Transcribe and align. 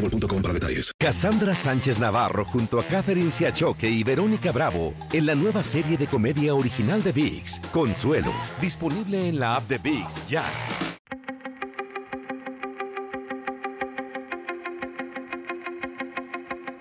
boostmobile.com 0.00 0.42
para 0.42 0.54
detalles. 0.54 0.92
Cassandra 0.98 1.54
Sánchez 1.54 1.98
Navarro 1.98 2.44
junto 2.44 2.80
a 2.80 2.84
Catherine 2.84 3.30
Siachoque 3.30 3.88
y 3.88 4.02
Verónica 4.02 4.52
Bravo 4.52 4.94
en 5.12 5.26
la 5.26 5.34
nueva 5.34 5.62
serie 5.62 5.96
de 5.96 6.06
comedia 6.06 6.54
original 6.54 7.02
de 7.02 7.12
VIX, 7.12 7.60
Consuelo, 7.72 8.32
disponible 8.60 9.28
en 9.28 9.38
la 9.38 9.54
app 9.54 9.68
de 9.68 9.78
VIX 9.78 10.28
ya. 10.28 10.44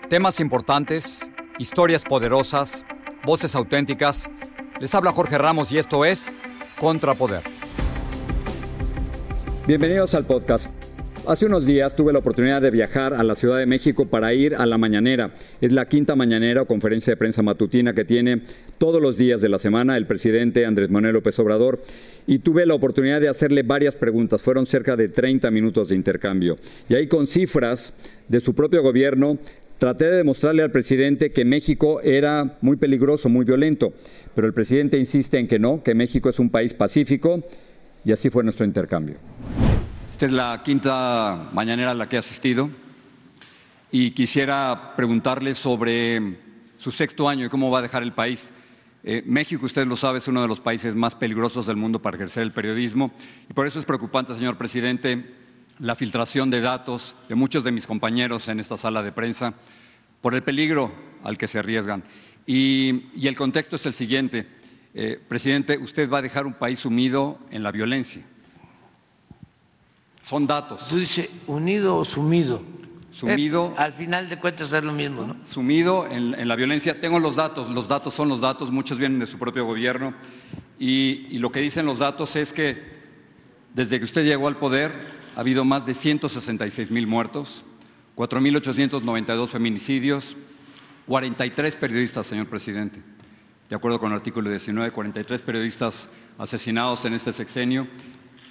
Temas 0.10 0.40
importantes, 0.40 1.30
historias 1.60 2.04
poderosas, 2.04 2.84
voces 3.24 3.54
auténticas. 3.54 4.28
Les 4.80 4.96
habla 4.96 5.12
Jorge 5.12 5.38
Ramos 5.38 5.72
y 5.72 5.78
esto 5.78 6.04
es 6.04 6.34
Contrapoder. 6.80 7.44
Bienvenidos 9.68 10.16
al 10.16 10.26
podcast. 10.26 10.79
Hace 11.30 11.46
unos 11.46 11.68
días 11.68 11.96
tuve 11.96 12.12
la 12.12 12.18
oportunidad 12.18 12.60
de 12.60 12.72
viajar 12.72 13.14
a 13.14 13.22
la 13.22 13.36
Ciudad 13.36 13.60
de 13.60 13.68
México 13.68 14.08
para 14.08 14.34
ir 14.34 14.56
a 14.56 14.66
la 14.66 14.80
mañanera. 14.80 15.36
Es 15.62 15.72
la 15.72 15.88
quinta 15.88 16.16
mañanera 16.16 16.64
o 16.64 16.66
conferencia 16.66 17.14
de 17.14 17.18
prensa 17.18 17.44
matutina 17.44 17.94
que 17.94 18.04
tiene 18.04 18.42
todos 18.80 19.00
los 19.00 19.20
días 19.20 19.40
de 19.40 19.48
la 19.48 19.60
semana 19.60 19.96
el 19.96 20.08
presidente 20.08 20.66
Andrés 20.66 20.90
Manuel 20.90 21.14
López 21.14 21.38
Obrador 21.38 21.84
y 22.26 22.40
tuve 22.40 22.66
la 22.66 22.74
oportunidad 22.74 23.22
de 23.22 23.30
hacerle 23.30 23.62
varias 23.62 23.94
preguntas. 23.94 24.42
Fueron 24.42 24.66
cerca 24.66 24.96
de 24.96 25.08
30 25.08 25.52
minutos 25.52 25.90
de 25.90 25.96
intercambio. 25.98 26.58
Y 26.90 26.96
ahí 26.96 27.06
con 27.06 27.28
cifras 27.28 27.94
de 28.28 28.40
su 28.40 28.56
propio 28.56 28.82
gobierno 28.82 29.38
traté 29.78 30.06
de 30.06 30.18
demostrarle 30.18 30.64
al 30.64 30.72
presidente 30.72 31.30
que 31.32 31.46
México 31.46 32.02
era 32.02 32.58
muy 32.62 32.78
peligroso, 32.78 33.30
muy 33.30 33.46
violento. 33.46 33.94
Pero 34.34 34.48
el 34.48 34.54
presidente 34.56 34.98
insiste 34.98 35.38
en 35.38 35.48
que 35.48 35.60
no, 35.60 35.84
que 35.84 35.94
México 35.94 36.28
es 36.28 36.40
un 36.40 36.50
país 36.50 36.74
pacífico 36.74 37.44
y 38.04 38.14
así 38.14 38.32
fue 38.32 38.44
nuestro 38.44 38.66
intercambio. 38.66 39.18
Esta 40.20 40.26
es 40.26 40.34
la 40.34 40.62
quinta 40.66 41.48
mañanera 41.54 41.92
a 41.92 41.94
la 41.94 42.10
que 42.10 42.18
he 42.18 42.20
asistido 42.20 42.70
y 43.90 44.12
quisiera 44.12 44.94
preguntarle 44.98 45.56
sobre 45.56 46.36
su 46.78 46.92
sexto 46.92 47.30
año 47.30 47.46
y 47.46 47.50
cómo 47.50 47.72
va 47.72 47.80
a 47.80 47.82
dejar 47.82 48.04
el 48.04 48.12
país. 48.12 48.52
Eh, 49.06 49.24
México, 49.26 49.66
usted 49.66 49.88
lo 49.88 49.96
sabe, 49.96 50.18
es 50.18 50.28
uno 50.28 50.42
de 50.42 50.50
los 50.50 50.60
países 50.60 50.94
más 50.94 51.16
peligrosos 51.16 51.68
del 51.68 51.78
mundo 51.78 52.02
para 52.02 52.18
ejercer 52.18 52.44
el 52.44 52.52
periodismo 52.52 53.12
y 53.50 53.54
por 53.54 53.66
eso 53.66 53.80
es 53.80 53.86
preocupante, 53.86 54.34
señor 54.34 54.58
presidente, 54.58 55.24
la 55.80 55.96
filtración 55.96 56.50
de 56.50 56.60
datos 56.60 57.16
de 57.30 57.36
muchos 57.36 57.64
de 57.64 57.72
mis 57.72 57.88
compañeros 57.88 58.50
en 58.50 58.60
esta 58.60 58.76
sala 58.76 59.02
de 59.02 59.14
prensa 59.14 59.54
por 60.20 60.36
el 60.36 60.44
peligro 60.44 60.92
al 61.24 61.38
que 61.38 61.48
se 61.48 61.60
arriesgan. 61.60 62.04
Y, 62.46 63.06
el 63.26 63.38
contexto 63.38 63.78
es 63.78 63.86
el 63.86 63.94
siguiente. 63.94 64.46
Eh, 64.94 65.18
presidente, 65.30 65.78
usted 65.78 66.10
va 66.10 66.18
a 66.18 66.22
dejar 66.22 66.46
un 66.46 66.56
país 66.56 66.80
sumido 66.80 67.40
en 67.52 67.64
la 67.64 67.72
violencia. 67.72 68.26
Son 70.22 70.46
datos. 70.46 70.88
Tú 70.88 70.98
dices 70.98 71.30
unido 71.48 71.98
o 71.98 72.06
sumido. 72.06 72.62
Sumido. 73.12 73.74
Eh, 73.78 73.82
al 73.82 73.94
final 73.94 74.30
de 74.30 74.38
cuentas 74.38 74.72
es 74.72 74.84
lo 74.84 74.92
mismo, 74.92 75.26
¿no? 75.26 75.36
Sumido 75.46 76.08
en, 76.08 76.48
la 76.48 76.56
violencia. 76.56 77.00
Tengo 77.00 77.20
los 77.20 77.36
datos, 77.36 77.70
los 77.70 77.88
datos 77.88 78.14
son 78.14 78.30
los 78.30 78.42
datos, 78.42 78.72
muchos 78.72 78.98
vienen 78.98 79.20
de 79.20 79.28
su 79.28 79.38
propio 79.38 79.66
gobierno. 79.66 80.14
Y, 80.78 81.38
lo 81.40 81.52
que 81.52 81.60
dicen 81.60 81.86
los 81.86 82.00
datos 82.00 82.36
es 82.36 82.54
que 82.54 83.00
desde 83.74 83.98
que 84.00 84.06
usted 84.06 84.24
llegó 84.24 84.48
al 84.48 84.58
poder 84.58 84.94
ha 85.36 85.40
habido 85.40 85.66
más 85.66 85.86
de 85.86 85.94
166 85.94 86.92
mil 86.92 87.08
muertos, 87.08 87.64
4.892 88.16 89.48
feminicidios, 89.48 90.38
43 91.08 91.76
periodistas, 91.76 92.28
señor 92.28 92.48
presidente. 92.48 93.02
De 93.68 93.76
acuerdo 93.76 94.00
con 94.00 94.12
el 94.12 94.18
artículo 94.18 94.50
19, 94.50 94.92
43 94.92 95.42
periodistas 95.42 96.10
asesinados 96.38 97.06
en 97.06 97.14
este 97.14 97.34
sexenio 97.34 97.88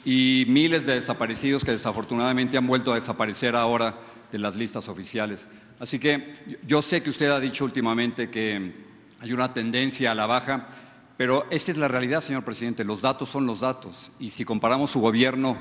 y 0.04 0.44
miles 0.48 0.86
de 0.86 0.94
desaparecidos 0.94 1.64
que 1.64 1.72
desafortunadamente 1.72 2.56
han 2.56 2.66
vuelto 2.66 2.92
a 2.92 2.96
desaparecer 2.96 3.56
ahora 3.56 3.96
de 4.30 4.38
las 4.38 4.56
listas 4.56 4.88
oficiales. 4.88 5.48
Así 5.80 5.98
que 5.98 6.34
yo 6.66 6.82
sé 6.82 7.02
que 7.02 7.10
usted 7.10 7.30
ha 7.30 7.40
dicho 7.40 7.64
últimamente 7.64 8.30
que 8.30 8.72
hay 9.20 9.32
una 9.32 9.52
tendencia 9.52 10.12
a 10.12 10.14
la 10.14 10.26
baja, 10.26 10.68
pero 11.16 11.46
esta 11.50 11.72
es 11.72 11.78
la 11.78 11.88
realidad, 11.88 12.20
señor 12.20 12.44
presidente. 12.44 12.84
Los 12.84 13.02
datos 13.02 13.28
son 13.28 13.46
los 13.46 13.60
datos. 13.60 14.10
Y 14.18 14.30
si 14.30 14.44
comparamos 14.44 14.90
su 14.90 15.00
gobierno 15.00 15.56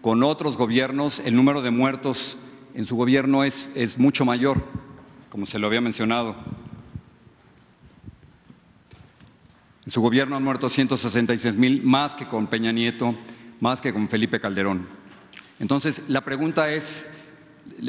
con 0.00 0.22
otros 0.22 0.56
gobiernos, 0.56 1.20
el 1.20 1.34
número 1.36 1.62
de 1.62 1.70
muertos 1.70 2.36
en 2.74 2.86
su 2.86 2.96
gobierno 2.96 3.44
es, 3.44 3.70
es 3.74 3.98
mucho 3.98 4.24
mayor, 4.24 4.62
como 5.30 5.46
se 5.46 5.58
lo 5.58 5.66
había 5.66 5.80
mencionado. 5.80 6.36
En 9.84 9.92
su 9.92 10.00
gobierno 10.00 10.36
han 10.36 10.42
muerto 10.42 10.68
166 10.68 11.54
mil 11.54 11.82
más 11.84 12.16
que 12.16 12.26
con 12.26 12.48
Peña 12.48 12.72
Nieto 12.72 13.14
más 13.60 13.80
que 13.80 13.92
con 13.92 14.08
Felipe 14.08 14.40
Calderón. 14.40 14.86
Entonces, 15.58 16.02
la 16.08 16.22
pregunta 16.22 16.70
es 16.70 17.08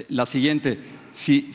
la 0.09 0.25
siguiente, 0.25 0.79
si, 1.11 1.49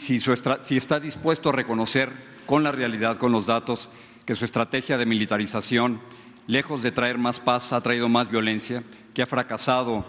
está 0.70 1.00
dispuesto 1.00 1.48
a 1.48 1.52
reconocer 1.52 2.10
con 2.46 2.62
la 2.62 2.72
realidad, 2.72 3.16
con 3.16 3.32
los 3.32 3.46
datos, 3.46 3.88
que 4.26 4.34
su 4.34 4.44
estrategia 4.44 4.98
de 4.98 5.06
militarización, 5.06 6.00
lejos 6.46 6.82
de 6.82 6.92
traer 6.92 7.18
más 7.18 7.40
paz, 7.40 7.72
ha 7.72 7.80
traído 7.80 8.08
más 8.08 8.30
violencia, 8.30 8.82
que 9.14 9.22
ha 9.22 9.26
fracasado 9.26 10.04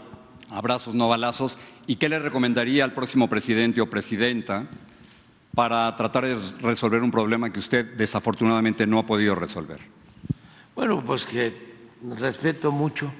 abrazos, 0.49 0.93
no 0.93 1.07
balazos, 1.07 1.57
y 1.87 1.95
qué 1.95 2.09
le 2.09 2.19
recomendaría 2.19 2.83
al 2.83 2.93
próximo 2.93 3.27
presidente 3.27 3.81
o 3.81 3.89
presidenta 3.89 4.67
para 5.55 5.95
tratar 5.95 6.25
de 6.25 6.37
resolver 6.61 7.01
un 7.01 7.11
problema 7.11 7.51
que 7.51 7.59
usted 7.59 7.95
desafortunadamente 7.95 8.87
no 8.87 8.99
ha 8.99 9.05
podido 9.05 9.35
resolver. 9.35 9.79
Bueno, 10.75 11.03
pues 11.05 11.25
que 11.25 11.73
respeto 12.17 12.71
mucho 12.71 13.13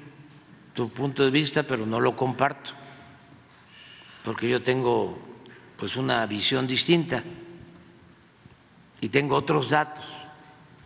tu 0.73 0.89
punto 0.89 1.23
de 1.23 1.31
vista, 1.31 1.63
pero 1.63 1.85
no 1.85 2.00
lo 2.00 2.16
comparto, 2.16 2.72
porque 4.23 4.50
yo 4.50 4.61
tengo 4.61 5.17
pues 5.78 5.95
una 5.95 6.25
visión 6.25 6.67
distinta 6.67 7.23
y 9.01 9.09
tengo 9.09 9.35
otros 9.35 9.69
datos 9.69 10.06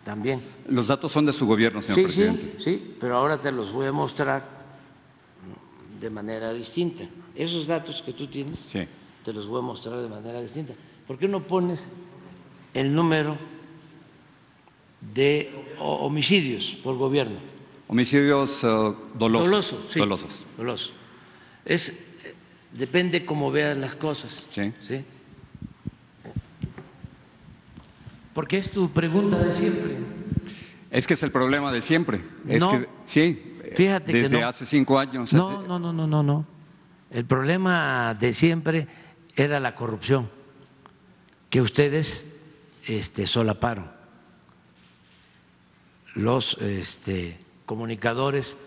también. 0.04 0.42
Los 0.68 0.88
datos 0.88 1.12
son 1.12 1.26
de 1.26 1.34
su 1.34 1.46
gobierno, 1.46 1.82
señor 1.82 1.98
sí, 1.98 2.04
presidente. 2.04 2.56
Sí, 2.58 2.64
sí, 2.64 2.96
pero 3.00 3.18
ahora 3.18 3.38
te 3.38 3.52
los 3.52 3.72
voy 3.72 3.88
a 3.88 3.92
mostrar 3.92 4.58
de 6.00 6.10
manera 6.10 6.54
distinta. 6.54 7.06
Esos 7.36 7.68
datos 7.68 8.02
que 8.02 8.14
tú 8.14 8.28
tienes, 8.28 8.74
te 9.24 9.34
los 9.34 9.48
voy 9.48 9.60
a 9.60 9.62
mostrar 9.62 10.02
de 10.02 10.08
manera 10.08 10.42
distinta. 10.42 10.74
¿Por 11.06 11.18
qué 11.18 11.28
no 11.28 11.44
pones 11.44 11.90
el 12.74 12.94
número 12.94 13.38
de 15.14 15.52
homicidios 15.80 16.78
por 16.84 16.98
gobierno? 16.98 17.57
Homicidios 17.88 18.64
uh, 18.64 18.96
dolosos. 19.18 19.94
dolosos. 19.96 20.46
Doloso. 20.58 20.92
Es, 21.64 21.98
depende 22.74 23.26
cómo 23.26 23.52
vean 23.52 23.82
las 23.82 23.96
cosas. 23.96 24.46
Sí. 24.50 24.74
¿sí? 24.80 25.06
Porque 28.34 28.58
es 28.58 28.72
tu 28.72 28.92
pregunta 28.92 29.38
de 29.40 29.52
siempre. 29.54 29.98
Es 30.92 31.08
que 31.08 31.16
es 31.16 31.24
el 31.24 31.32
problema 31.32 31.72
de 31.72 31.82
siempre. 31.82 32.22
Es 32.48 32.60
no, 32.60 32.72
que, 32.72 32.90
sí, 33.04 33.58
fíjate 33.74 34.14
desde 34.14 34.38
que 34.38 34.44
hace 34.44 34.66
cinco 34.66 35.00
años. 35.00 35.34
No, 35.34 35.64
no, 35.64 35.80
no, 35.80 35.92
no, 35.92 36.08
no, 36.08 36.24
no. 36.24 36.46
El 37.10 37.26
problema 37.26 38.16
de 38.20 38.34
siempre 38.34 38.88
era 39.36 39.60
la 39.60 39.76
corrupción 39.76 40.30
que 41.50 41.62
ustedes 41.62 42.26
este, 42.86 43.26
solaparon. 43.26 43.90
Los 46.16 46.58
este, 46.60 47.38
comunicadores 47.68 48.58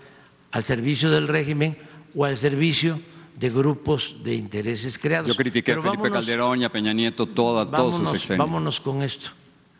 al 0.52 0.62
servicio 0.62 1.10
del 1.10 1.26
régimen 1.26 1.76
o 2.14 2.24
al 2.24 2.36
servicio 2.36 3.00
de 3.36 3.50
grupos 3.50 4.16
de 4.22 4.34
intereses 4.34 4.98
creados. 4.98 5.26
Yo 5.26 5.34
critiqué 5.34 5.72
a 5.72 5.82
Felipe 5.82 6.10
Calderón 6.10 6.60
y 6.60 6.64
a 6.64 6.70
Peña 6.70 6.92
Nieto 6.92 7.26
toda, 7.26 7.68
todos 7.68 7.96
sus 7.96 8.10
sexenios. 8.10 8.46
Vámonos 8.46 8.78
con 8.78 9.02
esto, 9.02 9.30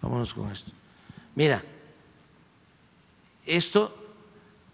vámonos 0.01 0.33
con 0.35 0.51
esto. 0.51 0.73
Mira, 1.37 1.63
esto 3.45 3.95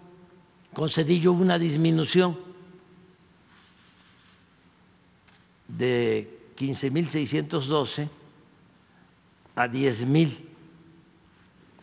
con 0.73 0.89
Cedillo 0.89 1.33
hubo 1.33 1.41
una 1.43 1.59
disminución 1.59 2.37
de 5.67 6.39
15.612 6.57 8.09
a 9.55 9.67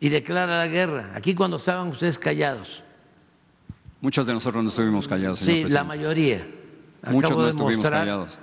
y 0.00 0.08
declara 0.08 0.58
la 0.58 0.66
guerra. 0.66 1.12
Aquí 1.14 1.34
cuando 1.34 1.56
estaban 1.58 1.88
ustedes 1.88 2.18
callados, 2.18 2.82
Muchos 4.00 4.26
de 4.26 4.34
nosotros 4.34 4.62
no 4.62 4.70
estuvimos 4.70 5.08
callados, 5.08 5.38
señor 5.40 5.68
sí, 5.68 5.74
la 5.74 5.82
mayoría. 5.82 6.46
Muchos 7.08 7.30
Acabo 7.30 7.40
no 7.40 7.44
de 7.44 7.50
estuvimos 7.50 7.76
mostrar 7.76 8.00
callados. 8.02 8.38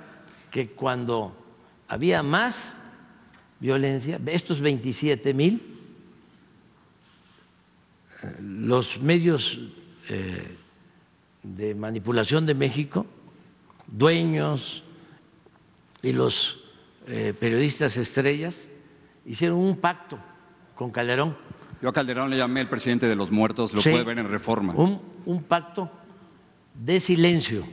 que 0.52 0.70
cuando 0.72 1.36
había 1.88 2.24
más 2.24 2.74
violencia, 3.60 4.20
estos 4.26 4.60
27 4.60 5.34
mil, 5.34 5.73
los 8.40 9.00
medios 9.02 9.60
eh, 10.10 10.58
de 11.44 11.76
manipulación 11.76 12.46
de 12.46 12.54
México, 12.54 13.06
dueños 13.88 14.84
y 16.02 16.12
los 16.14 16.60
eh, 17.08 17.34
periodistas 17.38 17.98
estrellas 17.98 18.68
hicieron 19.26 19.58
un 19.58 19.78
pacto 19.78 20.18
con 20.76 20.90
Calderón 20.92 21.36
Yo 21.82 21.90
a 21.90 21.94
Calderón 21.94 22.30
le 22.30 22.38
llamé 22.38 22.62
el 22.62 22.70
presidente 22.70 23.08
de 23.08 23.16
los 23.16 23.30
muertos, 23.30 23.74
lo 23.74 23.82
Sí. 23.82 23.90
puede 23.92 24.04
ver 24.06 24.20
en 24.20 24.30
Reforma. 24.30 24.74
Un, 24.74 25.02
un 25.26 25.44
pacto 25.44 25.92
de 26.74 27.00
silencio. 27.00 27.66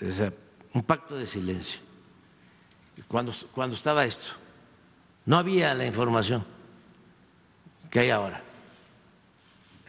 O 0.00 0.10
sea, 0.10 0.32
un 0.74 0.82
pacto 0.82 1.16
de 1.16 1.26
silencio. 1.26 1.80
Cuando, 3.08 3.32
cuando 3.52 3.74
estaba 3.74 4.04
esto, 4.04 4.32
no 5.24 5.38
había 5.38 5.72
la 5.74 5.86
información 5.86 6.44
que 7.90 8.00
hay 8.00 8.10
ahora. 8.10 8.42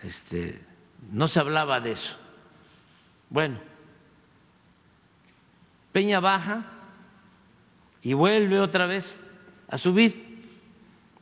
Este, 0.03 0.61
no 1.11 1.27
se 1.27 1.39
hablaba 1.39 1.79
de 1.79 1.91
eso. 1.91 2.15
Bueno, 3.29 3.59
Peña 5.91 6.19
baja 6.19 6.65
y 8.01 8.13
vuelve 8.13 8.59
otra 8.59 8.85
vez 8.85 9.19
a 9.67 9.77
subir. 9.77 10.47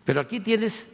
Pero 0.03 0.22
aquí 0.22 0.39
tienes 0.39 0.89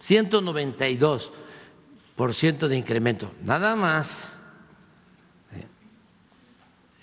192% 0.00 2.68
de 2.68 2.76
incremento, 2.76 3.32
nada 3.42 3.76
más. 3.76 4.34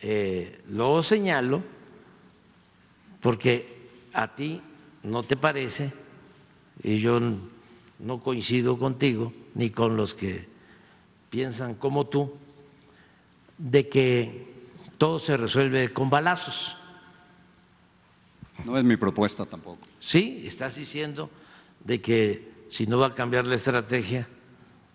Eh, 0.01 0.62
lo 0.69 1.01
señalo 1.01 1.63
porque 3.22 3.89
a 4.13 4.36
ti 4.36 4.62
no 5.01 5.24
te 5.24 5.36
parece, 5.36 5.91
y 6.84 6.98
yo 6.98 7.20
no 8.00 8.20
coincido 8.22 8.77
contigo, 8.77 9.34
ni 9.53 9.70
con 9.70 9.96
los 9.96 10.13
que 10.13 10.48
piensan 11.29 11.75
como 11.75 12.08
tú, 12.08 12.34
de 13.58 13.88
que 13.88 14.53
todo 14.98 15.20
se 15.20 15.38
resuelve 15.38 15.91
con 15.94 16.10
balazos. 16.10 16.77
No 18.63 18.77
es 18.77 18.84
mi 18.84 18.98
propuesta 18.98 19.46
tampoco. 19.46 19.86
Sí, 20.00 20.44
estás 20.46 20.75
diciendo 20.75 21.29
de 21.84 22.01
que 22.01 22.51
si 22.70 22.88
no 22.88 22.98
va 22.98 23.08
a 23.08 23.13
cambiar 23.13 23.46
la 23.46 23.55
estrategia, 23.55 24.27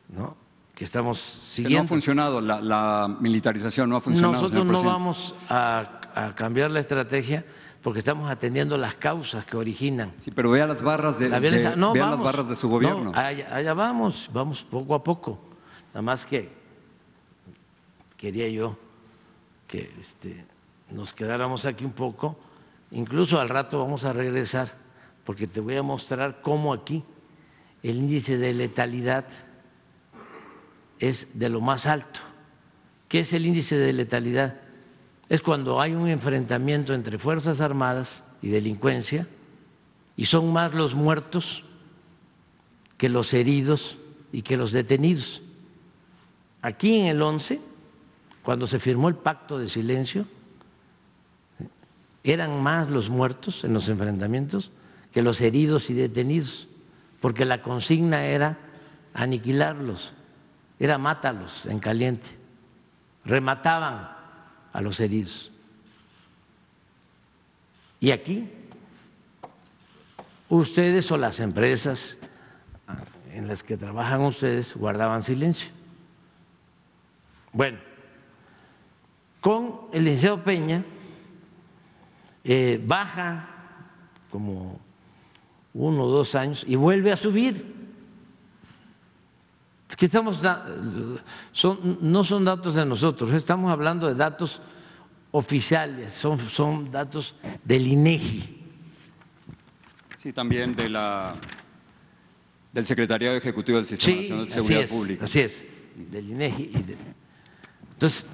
¿no? 0.08 0.36
Que 0.74 0.84
estamos 0.84 1.18
Que 1.20 1.28
no 1.36 1.40
ha 1.42 1.44
siguiendo. 1.44 1.88
funcionado, 1.88 2.40
la, 2.40 2.60
la 2.60 3.16
militarización 3.20 3.90
no 3.90 3.96
ha 3.96 4.00
funcionado. 4.00 4.34
Nosotros 4.34 4.64
no 4.66 4.82
vamos 4.82 5.34
a, 5.48 5.99
a 6.14 6.34
cambiar 6.34 6.70
la 6.70 6.80
estrategia 6.80 7.44
porque 7.82 8.00
estamos 8.00 8.30
atendiendo 8.30 8.76
las 8.76 8.94
causas 8.94 9.44
que 9.44 9.56
originan 9.56 10.12
Sí, 10.20 10.30
pero 10.30 10.50
vea 10.50 10.66
las 10.66 10.82
barras 10.82 11.18
de, 11.18 11.28
la 11.28 11.38
violencia. 11.38 11.70
de- 11.70 11.76
No, 11.76 11.92
vea 11.92 12.04
vamos, 12.04 12.18
las 12.20 12.26
barras 12.34 12.48
de 12.50 12.56
su 12.56 12.66
no, 12.68 12.72
gobierno. 12.74 13.12
allá, 13.14 13.54
allá 13.54 13.74
vamos, 13.74 14.28
vamos 14.32 14.62
poco 14.64 14.94
a 14.94 15.02
poco. 15.02 15.40
Nada 15.94 16.02
más 16.02 16.26
que 16.26 16.50
quería 18.16 18.48
yo 18.48 18.76
que 19.66 19.90
este, 20.00 20.44
nos 20.90 21.12
quedáramos 21.12 21.64
aquí 21.64 21.84
un 21.84 21.92
poco. 21.92 22.36
Incluso 22.90 23.40
al 23.40 23.48
rato 23.48 23.78
vamos 23.78 24.04
a 24.04 24.12
regresar 24.12 24.68
porque 25.24 25.46
te 25.46 25.60
voy 25.60 25.76
a 25.76 25.82
mostrar 25.82 26.40
cómo 26.42 26.72
aquí 26.72 27.04
el 27.82 27.96
índice 27.96 28.36
de 28.36 28.52
letalidad 28.52 29.24
es 30.98 31.38
de 31.38 31.48
lo 31.48 31.60
más 31.62 31.86
alto 31.86 32.20
¿Qué 33.08 33.20
es 33.20 33.32
el 33.32 33.44
índice 33.46 33.76
de 33.76 33.92
letalidad? 33.92 34.54
Es 35.30 35.40
cuando 35.42 35.80
hay 35.80 35.94
un 35.94 36.08
enfrentamiento 36.08 36.92
entre 36.92 37.16
Fuerzas 37.16 37.60
Armadas 37.60 38.24
y 38.42 38.48
delincuencia 38.48 39.28
y 40.16 40.24
son 40.26 40.52
más 40.52 40.74
los 40.74 40.96
muertos 40.96 41.64
que 42.98 43.08
los 43.08 43.32
heridos 43.32 43.96
y 44.32 44.42
que 44.42 44.56
los 44.56 44.72
detenidos. 44.72 45.40
Aquí 46.62 46.98
en 46.98 47.06
el 47.06 47.22
11, 47.22 47.60
cuando 48.42 48.66
se 48.66 48.80
firmó 48.80 49.08
el 49.08 49.14
pacto 49.14 49.56
de 49.56 49.68
silencio, 49.68 50.26
eran 52.24 52.60
más 52.60 52.90
los 52.90 53.08
muertos 53.08 53.62
en 53.62 53.72
los 53.72 53.88
enfrentamientos 53.88 54.72
que 55.12 55.22
los 55.22 55.40
heridos 55.40 55.90
y 55.90 55.94
detenidos, 55.94 56.66
porque 57.20 57.44
la 57.44 57.62
consigna 57.62 58.26
era 58.26 58.58
aniquilarlos, 59.14 60.12
era 60.80 60.98
mátalos 60.98 61.66
en 61.66 61.78
caliente, 61.78 62.30
remataban 63.24 64.19
a 64.72 64.80
los 64.80 65.00
heridos. 65.00 65.50
Y 67.98 68.10
aquí, 68.10 68.48
ustedes 70.48 71.10
o 71.10 71.18
las 71.18 71.40
empresas 71.40 72.16
en 73.32 73.46
las 73.46 73.62
que 73.62 73.76
trabajan 73.76 74.22
ustedes 74.22 74.74
guardaban 74.74 75.22
silencio. 75.22 75.70
Bueno, 77.52 77.78
con 79.40 79.80
el 79.92 80.04
Liceo 80.04 80.42
Peña 80.42 80.84
eh, 82.44 82.80
baja 82.84 83.48
como 84.30 84.80
uno 85.74 86.04
o 86.04 86.10
dos 86.10 86.34
años 86.34 86.64
y 86.66 86.76
vuelve 86.76 87.12
a 87.12 87.16
subir. 87.16 87.79
Que 89.96 90.06
estamos, 90.06 90.40
son, 91.52 91.98
no 92.00 92.24
son 92.24 92.44
datos 92.44 92.74
de 92.74 92.86
nosotros, 92.86 93.32
estamos 93.32 93.70
hablando 93.72 94.06
de 94.06 94.14
datos 94.14 94.62
oficiales, 95.32 96.12
son, 96.12 96.38
son 96.38 96.90
datos 96.90 97.34
del 97.64 97.86
INEGI. 97.86 98.56
Sí, 100.18 100.32
también 100.32 100.76
de 100.76 100.88
la, 100.88 101.34
del 102.72 102.86
Secretariado 102.86 103.36
Ejecutivo 103.36 103.78
del 103.78 103.86
Sistema 103.86 104.20
Nacional 104.20 104.46
de 104.46 104.52
Seguridad 104.52 104.88
Pública. 104.88 105.24
Así 105.24 105.40
es, 105.40 105.66
del 105.96 106.30
INEGI. 106.30 106.62
Y 106.62 106.96
entonces, 107.92 108.26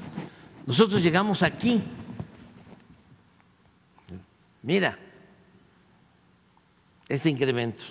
nosotros 0.67 1.03
llegamos 1.03 1.43
aquí. 1.43 1.83
Mira, 4.63 4.99
este 7.09 7.31
incremento, 7.31 7.83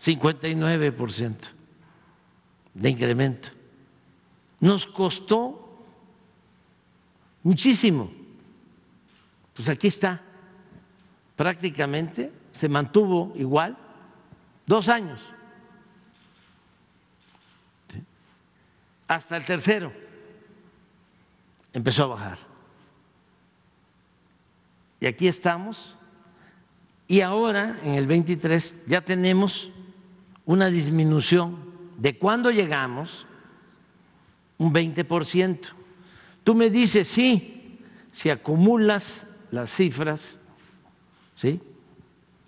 59% 0.00 1.61
de 2.74 2.90
incremento. 2.90 3.50
Nos 4.60 4.86
costó 4.86 5.84
muchísimo. 7.42 8.10
Pues 9.54 9.68
aquí 9.68 9.88
está, 9.88 10.22
prácticamente 11.36 12.32
se 12.52 12.68
mantuvo 12.68 13.32
igual 13.36 13.76
dos 14.66 14.88
años, 14.88 15.20
hasta 19.08 19.36
el 19.36 19.44
tercero 19.44 19.92
empezó 21.72 22.04
a 22.04 22.06
bajar. 22.06 22.38
Y 25.00 25.06
aquí 25.06 25.28
estamos 25.28 25.96
y 27.08 27.20
ahora, 27.20 27.78
en 27.82 27.94
el 27.94 28.06
23, 28.06 28.76
ya 28.86 29.02
tenemos 29.02 29.70
una 30.46 30.68
disminución 30.68 31.71
de 32.02 32.18
cuando 32.18 32.50
llegamos, 32.50 33.28
un 34.58 34.74
20%. 34.74 35.58
Tú 36.42 36.52
me 36.52 36.68
dices, 36.68 37.06
sí, 37.06 37.78
si 38.10 38.28
acumulas 38.28 39.24
las 39.52 39.72
cifras, 39.72 40.36
¿sí? 41.36 41.60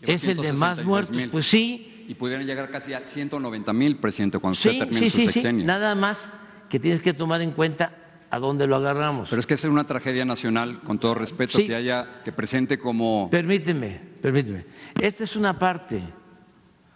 Es 0.01 0.27
el 0.27 0.39
de 0.39 0.53
más 0.53 0.85
muertos, 0.85 1.17
pues 1.31 1.47
sí. 1.47 2.05
Y 2.09 2.15
pudieran 2.15 2.45
llegar 2.45 2.69
casi 2.69 2.95
a 2.95 3.07
190 3.07 3.73
mil, 3.73 3.97
presidente, 3.99 4.41
cuando 4.41 4.55
usted 4.55 4.77
termine 4.77 5.09
sí, 5.09 5.27
su 5.27 5.31
sí, 5.31 5.41
sí, 5.41 5.53
nada 5.53 5.95
más 5.95 6.29
que 6.69 6.81
tienes 6.81 7.01
que 7.01 7.15
tomar 7.15 7.41
en 7.41 7.53
cuenta 7.53 8.27
a 8.31 8.41
dónde 8.41 8.67
lo 8.67 8.75
agarramos. 8.75 9.31
Pero 9.31 9.39
es 9.39 9.47
que 9.47 9.55
es 9.55 9.65
una 9.65 9.87
tragedia 9.87 10.25
nacional, 10.25 10.81
con 10.81 10.99
todo 10.99 11.15
respeto, 11.15 11.59
que 11.59 11.77
haya, 11.77 12.23
que 12.25 12.33
presente 12.33 12.77
como... 12.77 13.31
Permíteme, 13.31 14.01
permíteme. 14.21 14.67
Esta 15.01 15.23
es 15.23 15.37
una 15.37 15.57
parte, 15.57 16.03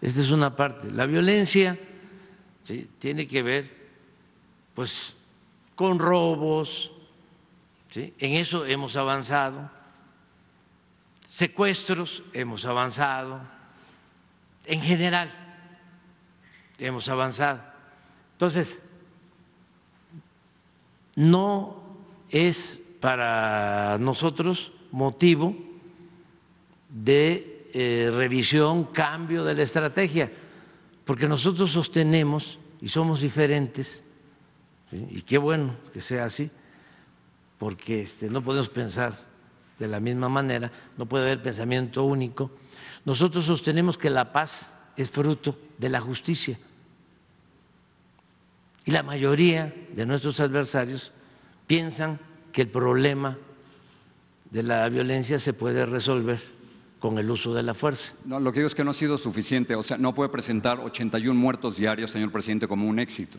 esta 0.00 0.20
es 0.20 0.30
una 0.30 0.56
parte. 0.56 0.90
La 0.90 1.06
violencia 1.06 1.78
tiene 2.98 3.26
que 3.26 3.42
ver, 3.42 3.70
pues, 4.74 5.14
con 5.74 5.98
robos, 5.98 6.90
¿sí? 7.90 8.14
en 8.18 8.32
eso 8.32 8.66
hemos 8.66 8.96
avanzado, 8.96 9.70
secuestros, 11.28 12.22
hemos 12.32 12.64
avanzado, 12.64 13.40
en 14.66 14.80
general, 14.80 15.30
hemos 16.78 17.08
avanzado. 17.08 17.62
Entonces, 18.32 18.78
no 21.14 21.82
es 22.30 22.80
para 23.00 23.98
nosotros 23.98 24.72
motivo 24.92 25.56
de 26.88 27.68
eh, 27.72 28.10
revisión, 28.12 28.84
cambio 28.84 29.44
de 29.44 29.54
la 29.54 29.62
estrategia, 29.62 30.30
porque 31.08 31.26
nosotros 31.26 31.72
sostenemos 31.72 32.58
y 32.82 32.88
somos 32.88 33.22
diferentes, 33.22 34.04
y 34.92 35.22
qué 35.22 35.38
bueno 35.38 35.74
que 35.90 36.02
sea 36.02 36.26
así, 36.26 36.50
porque 37.56 38.02
este, 38.02 38.28
no 38.28 38.44
podemos 38.44 38.68
pensar 38.68 39.18
de 39.78 39.88
la 39.88 40.00
misma 40.00 40.28
manera, 40.28 40.70
no 40.98 41.06
puede 41.06 41.24
haber 41.24 41.42
pensamiento 41.42 42.04
único. 42.04 42.50
Nosotros 43.06 43.46
sostenemos 43.46 43.96
que 43.96 44.10
la 44.10 44.34
paz 44.34 44.74
es 44.98 45.08
fruto 45.08 45.58
de 45.78 45.88
la 45.88 46.02
justicia 46.02 46.58
y 48.84 48.90
la 48.90 49.02
mayoría 49.02 49.74
de 49.94 50.04
nuestros 50.04 50.40
adversarios 50.40 51.12
piensan 51.66 52.20
que 52.52 52.60
el 52.60 52.68
problema 52.68 53.38
de 54.50 54.62
la 54.62 54.86
violencia 54.90 55.38
se 55.38 55.54
puede 55.54 55.86
resolver 55.86 56.57
con 56.98 57.18
el 57.18 57.30
uso 57.30 57.54
de 57.54 57.62
la 57.62 57.74
fuerza. 57.74 58.14
No, 58.24 58.40
lo 58.40 58.52
que 58.52 58.60
digo 58.60 58.68
es 58.68 58.74
que 58.74 58.84
no 58.84 58.90
ha 58.90 58.94
sido 58.94 59.18
suficiente, 59.18 59.74
o 59.74 59.82
sea, 59.82 59.98
no 59.98 60.14
puede 60.14 60.30
presentar 60.30 60.80
81 60.80 61.38
muertos 61.38 61.76
diarios, 61.76 62.10
señor 62.10 62.32
presidente, 62.32 62.66
como 62.66 62.88
un 62.88 62.98
éxito. 62.98 63.38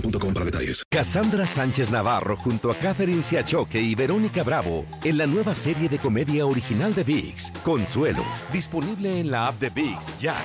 para 0.00 0.44
detalles. 0.44 0.84
Cassandra 0.90 1.46
Sánchez 1.46 1.90
Navarro 1.90 2.36
junto 2.36 2.70
a 2.70 2.74
Catherine 2.74 3.22
Siachoque 3.22 3.80
y 3.80 3.94
Verónica 3.94 4.42
Bravo 4.44 4.86
en 5.04 5.16
la 5.16 5.26
nueva 5.26 5.54
serie 5.54 5.88
de 5.88 5.98
comedia 5.98 6.46
original 6.46 6.92
de 6.92 7.04
VIX, 7.04 7.50
Consuelo, 7.64 8.24
disponible 8.52 9.20
en 9.20 9.30
la 9.30 9.48
app 9.48 9.58
de 9.58 9.70
VIX 9.70 10.20
ya. 10.20 10.36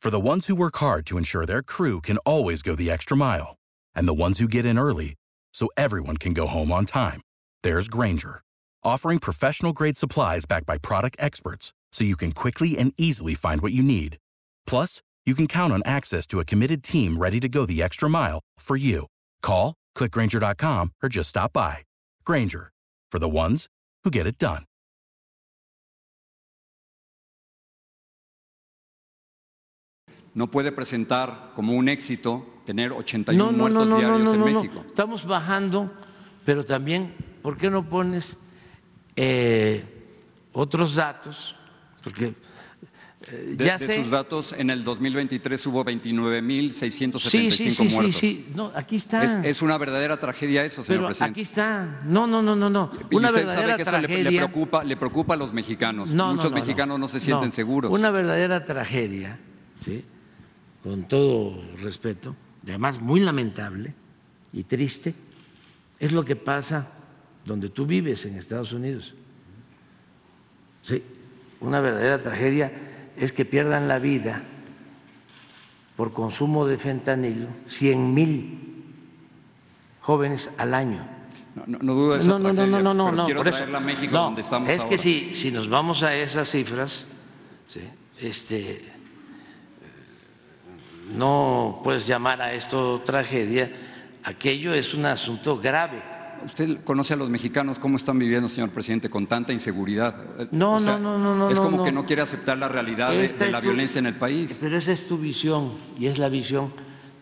For 0.00 0.10
the 0.10 0.20
ones 0.20 0.46
who 0.46 0.54
work 0.54 0.76
hard 0.76 1.04
to 1.06 1.18
ensure 1.18 1.46
their 1.46 1.62
crew 1.62 2.00
can 2.00 2.18
always 2.18 2.62
go 2.62 2.76
the 2.76 2.90
extra 2.90 3.16
mile, 3.16 3.56
and 3.94 4.06
the 4.06 4.14
ones 4.14 4.38
who 4.38 4.46
get 4.46 4.64
in 4.64 4.78
early 4.78 5.14
so 5.52 5.68
everyone 5.76 6.16
can 6.16 6.32
go 6.32 6.46
home 6.46 6.70
on 6.70 6.84
time, 6.84 7.20
there's 7.64 7.88
Granger, 7.88 8.40
offering 8.84 9.18
professional 9.18 9.72
grade 9.72 9.96
supplies 9.96 10.46
backed 10.46 10.66
by 10.66 10.78
product 10.78 11.16
experts 11.18 11.72
so 11.92 12.04
you 12.04 12.14
can 12.14 12.30
quickly 12.30 12.78
and 12.78 12.92
easily 12.96 13.34
find 13.34 13.62
what 13.62 13.72
you 13.72 13.82
need. 13.82 14.18
Plus, 14.66 15.00
you 15.26 15.34
can 15.34 15.46
count 15.48 15.72
on 15.72 15.82
access 15.84 16.26
to 16.28 16.38
a 16.40 16.44
committed 16.44 16.82
team 16.82 17.16
ready 17.18 17.40
to 17.40 17.48
go 17.48 17.66
the 17.66 17.82
extra 17.82 18.08
mile 18.08 18.40
for 18.58 18.76
you. 18.76 19.06
Call, 19.42 19.74
clickgranger.com, 19.96 20.92
or 21.02 21.08
just 21.08 21.30
stop 21.30 21.52
by. 21.52 21.78
Granger, 22.24 22.70
for 23.10 23.18
the 23.18 23.28
ones 23.28 23.66
who 24.04 24.10
get 24.10 24.26
it 24.26 24.38
done. 24.38 24.64
No 30.36 30.48
puede 30.48 30.70
presentar 30.70 31.54
como 31.54 31.72
un 31.72 31.88
éxito 31.88 32.44
tener 32.66 32.92
81 32.92 33.38
no, 33.38 33.50
no, 33.50 33.56
muertos 33.56 33.86
no, 33.88 33.98
diarios 33.98 34.34
en 34.34 34.44
México. 34.44 34.84
Estamos 34.86 35.24
bajando, 35.24 35.90
pero 36.44 36.62
también, 36.62 37.14
¿por 37.40 37.56
qué 37.56 37.70
no 37.70 37.88
pones 37.88 38.36
eh, 39.16 39.82
otros 40.52 40.94
datos? 40.94 41.56
Porque 42.02 42.34
De, 43.30 43.64
ya 43.64 43.76
de 43.76 43.86
sé. 43.86 44.02
sus 44.02 44.10
datos, 44.12 44.52
en 44.56 44.70
el 44.70 44.84
2023 44.84 45.66
hubo 45.66 45.84
29.675 45.84 47.18
Sí, 47.18 47.50
sí, 47.50 47.70
sí, 47.72 47.88
sí, 47.88 47.94
muertos. 47.94 48.16
sí. 48.16 48.46
No, 48.54 48.70
aquí 48.74 48.96
está. 48.96 49.24
Es, 49.24 49.44
es 49.44 49.62
una 49.62 49.76
verdadera 49.78 50.18
tragedia 50.20 50.64
eso, 50.64 50.84
señor 50.84 50.98
Pero 51.00 51.06
presidente. 51.08 51.30
aquí 51.32 51.40
está. 51.40 52.00
No, 52.04 52.26
no, 52.28 52.40
no, 52.40 52.54
no, 52.54 52.70
no. 52.70 52.90
Y 53.10 53.16
Una 53.16 53.28
usted 53.30 53.40
verdadera 53.46 53.62
sabe 53.68 53.76
que 53.76 53.82
eso 53.82 53.90
le- 53.98 53.98
tragedia. 54.06 54.30
le, 54.30 54.36
preocupa, 54.36 54.84
le 54.84 54.96
preocupa 54.96 55.34
a 55.34 55.36
los 55.36 55.52
mexicanos. 55.52 56.10
No, 56.10 56.28
no, 56.28 56.34
Muchos 56.34 56.50
no, 56.52 56.56
no. 56.56 56.62
mexicanos 56.62 57.00
no, 57.00 57.08
se 57.08 57.18
sienten 57.18 57.50
seguros. 57.50 57.90
Una 57.90 58.10
verdadera 58.10 58.64
tragedia, 58.64 59.38
¿sí? 59.74 60.04
con 60.84 61.08
todo 61.08 61.60
respeto, 61.82 62.36
y 62.64 62.70
además 62.70 63.00
muy 63.00 63.18
lamentable 63.18 63.92
y 64.52 64.62
triste, 64.62 65.14
es 65.98 66.12
lo 66.12 66.24
que 66.24 66.36
pasa 66.36 66.86
donde 67.44 67.70
tú 67.70 67.86
vives 67.86 68.24
en 68.24 68.36
Estados 68.36 68.72
Unidos. 68.72 69.16
Sí, 70.82 71.02
una 71.58 71.80
verdadera 71.80 72.20
tragedia 72.20 72.72
es 73.16 73.32
que 73.32 73.44
pierdan 73.44 73.88
la 73.88 73.98
vida 73.98 74.42
por 75.96 76.12
consumo 76.12 76.66
de 76.66 76.78
fentanilo 76.78 77.48
100 77.66 78.14
mil 78.14 78.58
jóvenes 80.00 80.54
al 80.58 80.74
año. 80.74 81.06
No, 81.54 81.64
no, 81.66 81.78
no 81.80 82.14
esa 82.14 82.26
No, 82.26 82.38
no, 82.38 82.52
no, 82.52 82.66
no, 82.66 82.94
no, 82.94 83.12
no, 83.12 83.24
quiero 83.24 83.40
por 83.40 83.48
eso. 83.48 83.64
a 83.64 83.80
México 83.80 84.12
No, 84.12 84.24
donde 84.24 84.42
estamos 84.42 84.68
es 84.68 84.82
que 84.82 84.94
ahora. 84.94 84.98
si, 84.98 85.34
si 85.34 85.50
nos 85.50 85.68
vamos 85.68 86.02
a 86.02 86.14
esas 86.14 86.50
cifras, 86.50 87.06
¿sí? 87.66 87.80
este, 88.20 88.92
no 91.14 91.80
puedes 91.82 92.06
llamar 92.06 92.42
a 92.42 92.52
esto 92.52 93.00
tragedia, 93.04 93.72
aquello 94.24 94.74
es 94.74 94.92
un 94.92 95.06
asunto 95.06 95.58
grave. 95.58 96.02
Usted 96.44 96.84
conoce 96.84 97.14
a 97.14 97.16
los 97.16 97.30
mexicanos 97.30 97.78
cómo 97.78 97.96
están 97.96 98.18
viviendo, 98.18 98.48
señor 98.48 98.70
presidente, 98.70 99.08
con 99.08 99.26
tanta 99.26 99.52
inseguridad. 99.52 100.14
No, 100.52 100.78
no, 100.80 100.98
no, 100.98 101.18
no, 101.18 101.34
no, 101.34 101.50
Es 101.50 101.58
como 101.58 101.78
no. 101.78 101.84
que 101.84 101.92
no 101.92 102.04
quiere 102.06 102.22
aceptar 102.22 102.58
la 102.58 102.68
realidad 102.68 103.10
de, 103.10 103.50
la 103.50 103.60
tu- 103.60 103.68
violencia 103.68 103.98
en 103.98 104.06
el 104.06 104.16
país. 104.16 104.56
Pero 104.60 104.76
esa 104.76 104.92
es 104.92 105.06
tu 105.08 105.18
visión 105.18 105.72
y 105.98 106.06
es 106.06 106.18
la 106.18 106.28
visión 106.28 106.72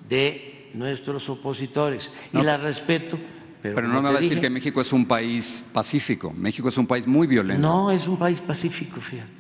de 0.09 0.71
nuestros 0.75 1.29
opositores. 1.29 2.11
No, 2.33 2.41
y 2.41 2.45
la 2.45 2.57
respeto, 2.57 3.19
pero, 3.63 3.77
Pero 3.77 3.89
no 3.89 4.03
me 4.03 4.03
va 4.03 4.11
a 4.11 4.13
decir 4.15 4.31
dije, 4.31 4.41
que 4.43 4.51
México 4.51 4.81
es 4.81 4.93
un 4.93 5.07
país 5.07 5.65
pacífico. 5.73 6.33
México 6.33 6.69
es 6.69 6.77
un 6.77 6.87
país 6.87 7.07
muy 7.07 7.27
violento. 7.27 7.63
No, 7.67 7.91
es 7.91 8.07
un 8.09 8.19
país 8.19 8.43
pacífico, 8.43 9.01
fíjate. 9.01 9.33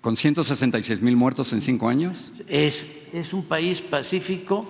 Con 0.00 0.16
166 0.16 1.00
mil 1.02 1.14
muertos 1.16 1.52
en 1.52 1.60
cinco 1.60 1.88
años. 1.88 2.32
Es, 2.48 2.88
es 3.12 3.32
un 3.34 3.44
país 3.44 3.82
pacífico 3.82 4.66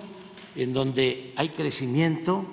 en 0.55 0.73
donde 0.73 1.33
hay 1.37 1.49
crecimiento, 1.49 2.45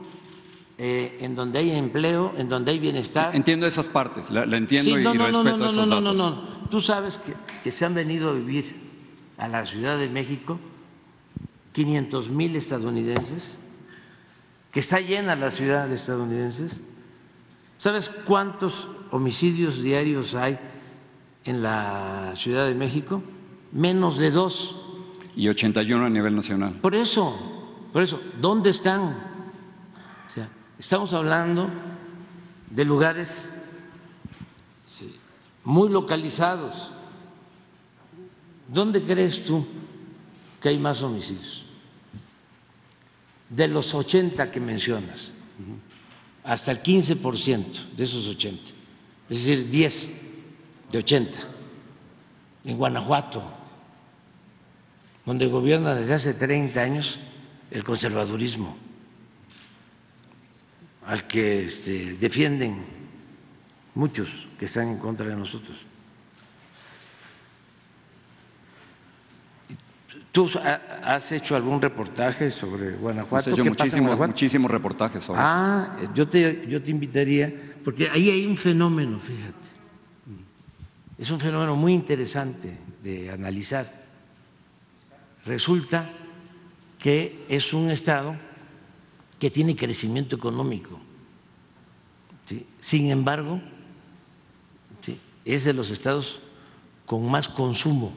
eh, 0.79 1.19
en 1.21 1.35
donde 1.35 1.59
hay 1.59 1.73
empleo, 1.73 2.33
en 2.37 2.49
donde 2.49 2.71
hay 2.71 2.79
bienestar. 2.79 3.35
Entiendo 3.35 3.67
esas 3.67 3.89
partes, 3.89 4.31
la, 4.31 4.47
la 4.47 4.57
entiendo 4.57 4.95
Sí, 4.95 5.01
y 5.01 5.03
no, 5.03 5.13
no, 5.13 5.31
no, 5.31 5.43
respeto 5.43 5.59
no, 5.59 5.59
no, 5.59 5.71
esos 5.71 5.87
no, 5.89 6.01
no, 6.01 6.15
no, 6.15 6.31
no. 6.31 6.69
Tú 6.71 6.81
sabes 6.81 7.19
que, 7.19 7.35
que 7.65 7.73
se 7.73 7.85
han 7.85 7.95
venido 7.95 8.31
a 8.31 8.33
vivir 8.35 8.77
a 9.37 9.49
la 9.49 9.67
Ciudad 9.67 9.99
de 9.99 10.09
México 10.09 10.61
500 11.73 12.31
mil 12.31 12.57
estadounidenses, 12.57 13.59
que 14.73 14.81
está 14.81 15.01
llena 15.01 15.37
la 15.37 15.51
ciudad 15.51 15.89
de 15.89 15.97
estadounidenses. 15.97 16.81
¿Sabes 17.77 18.09
cuántos 18.09 18.89
homicidios 19.11 19.83
diarios 19.83 20.35
hay 20.35 20.59
en 21.45 21.63
la 21.63 22.33
Ciudad 22.35 22.67
de 22.67 22.75
México? 22.75 23.23
Menos 23.73 24.19
de 24.19 24.31
dos. 24.31 24.77
Y 25.37 25.49
81 25.49 26.07
a 26.07 26.11
nivel 26.11 26.35
nacional. 26.35 26.75
Por 26.81 26.95
eso, 26.95 27.37
por 27.93 28.03
eso, 28.03 28.21
¿dónde 28.41 28.71
están? 28.71 29.17
O 30.27 30.31
sea, 30.31 30.49
estamos 30.79 31.13
hablando 31.13 31.69
de 32.71 32.85
lugares 32.85 33.49
muy 35.65 35.91
localizados. 35.91 36.93
¿Dónde 38.69 39.03
crees 39.03 39.43
tú 39.43 39.67
que 40.63 40.69
hay 40.71 40.79
más 40.79 41.03
homicidios? 41.03 41.67
De 43.51 43.67
los 43.67 43.95
80 43.95 44.51
que 44.51 44.61
mencionas, 44.61 45.33
hasta 46.45 46.71
el 46.71 46.83
15% 46.83 47.95
de 47.97 48.05
esos 48.05 48.27
80, 48.27 48.71
es 49.29 49.45
decir, 49.45 49.69
10 49.69 50.11
de 50.93 50.99
80, 50.99 51.39
en 52.65 52.77
Guanajuato, 52.77 53.43
donde 55.25 55.47
gobierna 55.47 55.95
desde 55.95 56.15
hace 56.15 56.35
30 56.35 56.81
años 56.81 57.19
el 57.71 57.85
conservadurismo, 57.85 58.77
al 61.09 61.27
que 61.27 61.65
este, 61.65 62.17
defienden 62.21 62.85
muchos 63.95 64.47
que 64.59 64.67
están 64.67 64.89
en 64.89 64.99
contra 64.99 65.27
de 65.27 65.35
nosotros. 65.37 65.87
¿Tú 70.31 70.47
ha- 70.63 71.01
has 71.17 71.33
hecho 71.33 71.57
algún 71.57 71.81
reportaje 71.81 72.51
sobre 72.51 72.91
Guanajuato? 72.93 73.49
Hemos 73.51 73.59
hecho 73.59 73.63
¿Qué 73.65 73.71
pasa 73.71 73.71
en 73.71 73.71
muchísimos, 73.71 74.07
Guanajuato? 74.09 74.31
muchísimos 74.33 74.71
reportajes 74.71 75.23
sobre 75.23 75.41
eso. 75.41 75.49
Ah, 75.51 75.97
yo 76.15 76.29
te, 76.29 76.67
yo 76.69 76.83
te 76.83 76.91
invitaría, 76.91 77.53
porque 77.83 78.11
ahí 78.11 78.29
hay 78.31 78.45
un 78.47 78.57
fenómeno, 78.59 79.19
fíjate. 79.19 79.67
Es 81.17 81.31
un 81.31 81.41
fenómeno 81.41 81.75
muy 81.75 81.95
interesante 81.95 82.77
de 83.03 83.31
analizar. 83.31 83.91
Resulta 85.47 86.11
que 86.99 87.47
es 87.49 87.73
un 87.73 87.91
Estado 87.91 88.37
que 89.39 89.51
tiene 89.51 89.77
crecimiento 89.77 90.37
económico. 90.37 90.99
¿sí? 92.47 92.67
Sin 92.81 93.11
embargo, 93.11 93.61
¿sí? 95.01 95.19
es 95.45 95.65
de 95.65 95.73
los 95.73 95.91
estados 95.91 96.41
con 97.07 97.31
más 97.31 97.49
consumo. 97.49 98.13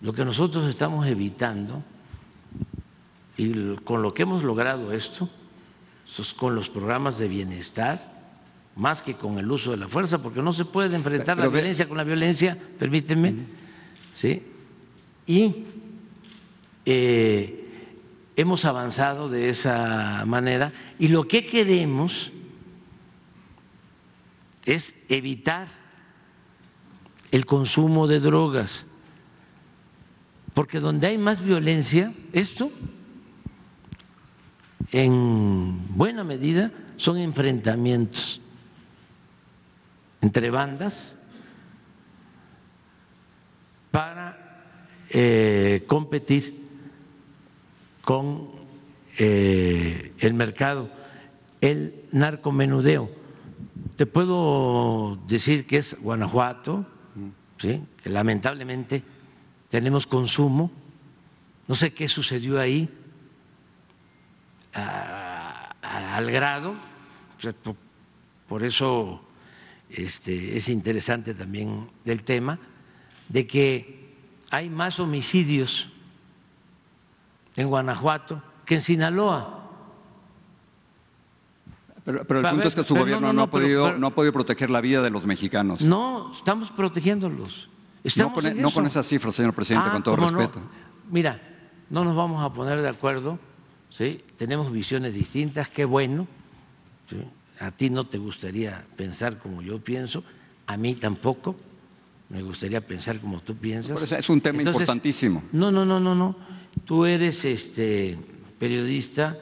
Lo 0.00 0.12
que 0.12 0.24
nosotros 0.24 0.68
estamos 0.68 1.06
evitando 1.06 1.82
y 3.36 3.74
con 3.76 4.02
lo 4.02 4.14
que 4.14 4.22
hemos 4.22 4.44
logrado 4.44 4.92
esto, 4.92 5.28
es 6.06 6.34
con 6.34 6.54
los 6.54 6.70
programas 6.70 7.18
de 7.18 7.28
bienestar, 7.28 8.12
más 8.76 9.02
que 9.02 9.14
con 9.14 9.38
el 9.38 9.50
uso 9.50 9.70
de 9.70 9.76
la 9.76 9.88
fuerza, 9.88 10.22
porque 10.22 10.42
no 10.42 10.52
se 10.52 10.64
puede 10.64 10.94
enfrentar 10.94 11.36
la 11.36 11.44
Pero 11.44 11.52
violencia 11.52 11.88
con 11.88 11.96
la 11.96 12.04
violencia, 12.04 12.58
permíteme, 12.78 13.34
¿sí? 14.12 14.42
Y 15.26 15.64
eh, 16.84 17.63
hemos 18.36 18.64
avanzado 18.64 19.28
de 19.28 19.48
esa 19.48 20.24
manera 20.26 20.72
y 20.98 21.08
lo 21.08 21.28
que 21.28 21.46
queremos 21.46 22.32
es 24.64 24.94
evitar 25.08 25.68
el 27.30 27.46
consumo 27.46 28.06
de 28.06 28.20
drogas, 28.20 28.86
porque 30.54 30.80
donde 30.80 31.08
hay 31.08 31.18
más 31.18 31.42
violencia, 31.42 32.14
esto 32.32 32.70
en 34.92 35.96
buena 35.96 36.24
medida 36.24 36.70
son 36.96 37.18
enfrentamientos 37.18 38.40
entre 40.20 40.50
bandas 40.50 41.16
para 43.90 44.64
eh, 45.10 45.84
competir 45.86 46.63
con 48.04 48.50
eh, 49.18 50.12
el 50.18 50.34
mercado, 50.34 50.90
el 51.60 52.04
narcomenudeo. 52.12 53.10
Te 53.96 54.06
puedo 54.06 55.18
decir 55.26 55.66
que 55.66 55.78
es 55.78 55.96
Guanajuato, 56.00 56.86
que 57.58 57.80
lamentablemente 58.04 59.02
tenemos 59.68 60.06
consumo, 60.06 60.70
no 61.66 61.74
sé 61.74 61.94
qué 61.94 62.08
sucedió 62.08 62.60
ahí, 62.60 62.88
al 64.72 66.30
grado, 66.30 66.74
por 68.48 68.62
eso 68.64 69.22
este, 69.88 70.56
es 70.56 70.68
interesante 70.68 71.34
también 71.34 71.88
el 72.04 72.22
tema, 72.24 72.58
de 73.28 73.46
que 73.46 74.04
hay 74.50 74.68
más 74.68 75.00
homicidios 75.00 75.88
en 77.56 77.68
Guanajuato 77.68 78.42
que 78.64 78.76
en 78.76 78.82
Sinaloa. 78.82 79.60
Pero, 82.04 82.24
pero 82.26 82.40
el 82.40 82.44
punto 82.46 82.58
ver, 82.58 82.66
es 82.66 82.74
que 82.74 82.82
su 82.84 82.88
pero 82.94 82.98
no, 82.98 83.00
gobierno 83.04 83.26
no, 83.28 83.32
no, 83.32 83.32
no, 83.32 83.42
ha 83.42 83.46
pero- 83.50 83.64
podido, 83.64 83.84
pero- 83.86 83.98
no 83.98 84.06
ha 84.08 84.10
podido 84.10 84.32
proteger 84.32 84.70
la 84.70 84.80
vida 84.80 85.02
de 85.02 85.10
los 85.10 85.24
mexicanos. 85.24 85.80
No, 85.80 86.30
estamos 86.32 86.70
protegiéndolos. 86.70 87.68
No 87.68 88.08
Estamos 88.08 88.34
con, 88.34 88.60
no 88.60 88.70
con 88.70 88.84
esas 88.84 89.06
cifras, 89.06 89.34
señor 89.34 89.54
presidente, 89.54 89.88
Ah, 89.88 89.92
con 89.94 90.02
todo 90.02 90.16
respeto. 90.16 90.60
Mira, 91.10 91.40
no 91.88 92.04
nos 92.04 92.14
vamos 92.14 92.44
a 92.44 92.52
poner 92.52 92.82
de 92.82 92.88
acuerdo, 92.90 93.38
¿sí? 93.88 94.22
tenemos 94.36 94.70
visiones 94.70 95.14
distintas, 95.14 95.70
qué 95.70 95.86
bueno. 95.86 96.26
¿sí? 97.08 97.16
A 97.60 97.70
ti 97.70 97.88
no 97.88 98.04
te 98.04 98.18
gustaría 98.18 98.84
pensar 98.96 99.38
como 99.38 99.62
yo 99.62 99.78
pienso, 99.82 100.22
a 100.66 100.76
mí 100.76 100.94
tampoco. 100.94 101.56
Me 102.28 102.42
gustaría 102.42 102.80
pensar 102.80 103.20
como 103.20 103.40
tú 103.40 103.54
piensas. 103.54 103.92
Por 103.94 104.02
eso 104.02 104.16
es 104.16 104.28
un 104.28 104.40
tema 104.40 104.62
importantísimo. 104.62 105.42
No, 105.52 105.70
no, 105.70 105.84
no, 105.84 106.00
no, 106.00 106.14
no. 106.14 106.34
Tú 106.84 107.04
eres 107.06 107.44
este 107.44 108.18
periodista, 108.58 109.38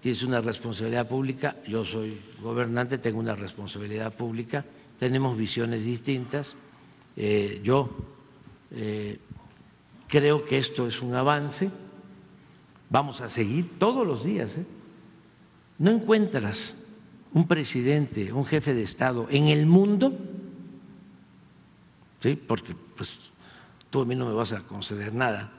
tienes 0.00 0.22
una 0.22 0.40
responsabilidad 0.40 1.08
pública. 1.08 1.56
Yo 1.66 1.84
soy 1.84 2.20
gobernante, 2.42 2.98
tengo 2.98 3.18
una 3.20 3.34
responsabilidad 3.34 4.12
pública. 4.14 4.64
Tenemos 4.98 5.36
visiones 5.36 5.84
distintas. 5.84 6.56
Eh, 7.16 7.60
yo 7.62 7.90
Eh, 8.74 9.18
creo 10.08 10.44
que 10.44 10.58
esto 10.58 10.86
es 10.86 11.02
un 11.02 11.14
avance. 11.14 11.70
Vamos 12.88 13.20
a 13.20 13.28
seguir 13.28 13.78
todos 13.78 14.06
los 14.06 14.24
días. 14.24 14.56
¿eh? 14.56 14.64
No 15.78 15.90
encuentras 15.90 16.76
un 17.34 17.46
presidente, 17.46 18.32
un 18.32 18.46
jefe 18.46 18.72
de 18.72 18.82
Estado 18.82 19.26
en 19.30 19.48
el 19.48 19.66
mundo, 19.66 20.12
¿sí? 22.20 22.34
porque 22.34 22.74
pues, 22.96 23.30
tú 23.90 24.00
a 24.02 24.04
mí 24.06 24.14
no 24.14 24.26
me 24.26 24.32
vas 24.32 24.52
a 24.52 24.62
conceder 24.62 25.12
nada, 25.14 25.52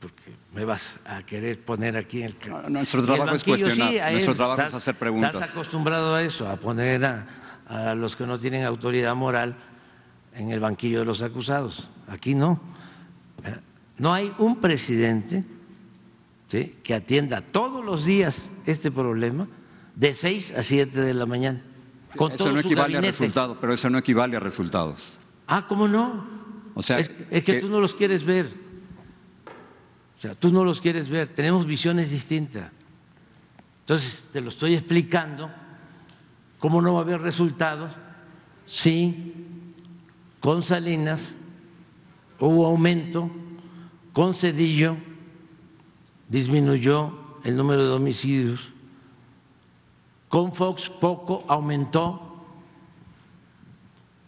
porque 0.00 0.34
me 0.54 0.64
vas 0.64 1.00
a 1.04 1.22
querer 1.24 1.60
poner 1.60 1.96
aquí 1.96 2.22
en 2.22 2.34
el... 2.40 2.72
nuestro 2.72 3.04
trabajo 3.04 3.34
es 3.34 3.44
cuestionar, 3.44 4.12
nuestro 4.12 4.34
trabajo 4.34 4.62
es 4.62 4.74
hacer 4.74 4.94
preguntas. 4.96 5.34
Estás 5.34 5.50
acostumbrado 5.50 6.14
a 6.14 6.22
eso, 6.22 6.48
a 6.48 6.56
poner 6.56 7.04
a, 7.04 7.26
a 7.66 7.94
los 7.94 8.16
que 8.16 8.26
no 8.26 8.38
tienen 8.38 8.64
autoridad 8.64 9.14
moral 9.14 9.56
en 10.34 10.50
el 10.50 10.60
banquillo 10.60 11.00
de 11.00 11.04
los 11.06 11.22
acusados. 11.22 11.88
Aquí 12.08 12.34
no. 12.34 12.60
No 13.98 14.12
hay 14.12 14.32
un 14.38 14.60
presidente 14.60 15.44
que 16.48 16.94
atienda 16.94 17.40
todos 17.40 17.84
los 17.84 18.04
días 18.04 18.50
este 18.66 18.90
problema 18.90 19.48
de 19.94 20.14
6 20.14 20.54
a 20.56 20.62
7 20.62 21.00
de 21.00 21.14
la 21.14 21.26
mañana. 21.26 21.62
Con 22.16 22.32
eso 22.32 22.52
no 22.52 22.60
equivale 22.60 22.98
a 22.98 23.00
resultados, 23.00 23.56
pero 23.60 23.72
eso 23.72 23.90
no 23.90 23.98
equivale 23.98 24.36
a 24.36 24.40
resultados. 24.40 25.18
Ah, 25.46 25.66
¿cómo 25.66 25.88
no? 25.88 26.24
O 26.74 26.82
sea, 26.82 26.98
es, 26.98 27.08
que, 27.08 27.54
tú 27.60 27.68
no 27.68 27.80
los 27.80 27.94
quieres 27.94 28.24
ver. 28.24 28.65
O 30.18 30.20
sea, 30.20 30.34
tú 30.34 30.50
no 30.50 30.64
los 30.64 30.80
quieres 30.80 31.08
ver. 31.08 31.28
Tenemos 31.28 31.66
visiones 31.66 32.10
distintas. 32.10 32.70
Entonces, 33.80 34.24
te 34.32 34.40
lo 34.40 34.50
estoy 34.50 34.74
explicando. 34.74 35.50
¿Cómo 36.58 36.80
no 36.80 36.94
va 36.94 37.00
a 37.00 37.02
haber 37.02 37.20
resultados 37.20 37.92
si 38.66 39.32
con 40.40 40.62
Salinas 40.62 41.36
hubo 42.38 42.66
aumento, 42.66 43.30
con 44.12 44.34
Cedillo 44.34 44.96
disminuyó 46.28 47.38
el 47.44 47.56
número 47.56 47.84
de 47.84 47.92
homicidios, 47.92 48.72
con 50.28 50.52
Fox 50.52 50.88
poco 50.88 51.44
aumentó, 51.46 52.44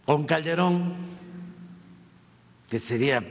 con 0.05 0.25
Calderón, 0.25 0.93
que 2.69 2.79
sería 2.79 3.23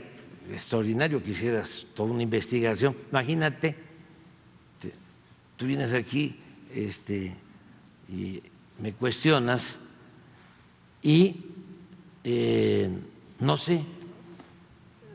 extraordinario 0.51 1.21
que 1.21 1.31
hicieras 1.31 1.85
toda 1.93 2.11
una 2.11 2.23
investigación. 2.23 2.95
Imagínate, 3.11 3.75
tú 5.57 5.65
vienes 5.65 5.93
aquí 5.93 6.39
este, 6.73 7.35
y 8.07 8.41
me 8.79 8.93
cuestionas 8.93 9.79
y 11.01 11.45
eh, 12.23 12.89
no 13.39 13.57
sé 13.57 13.83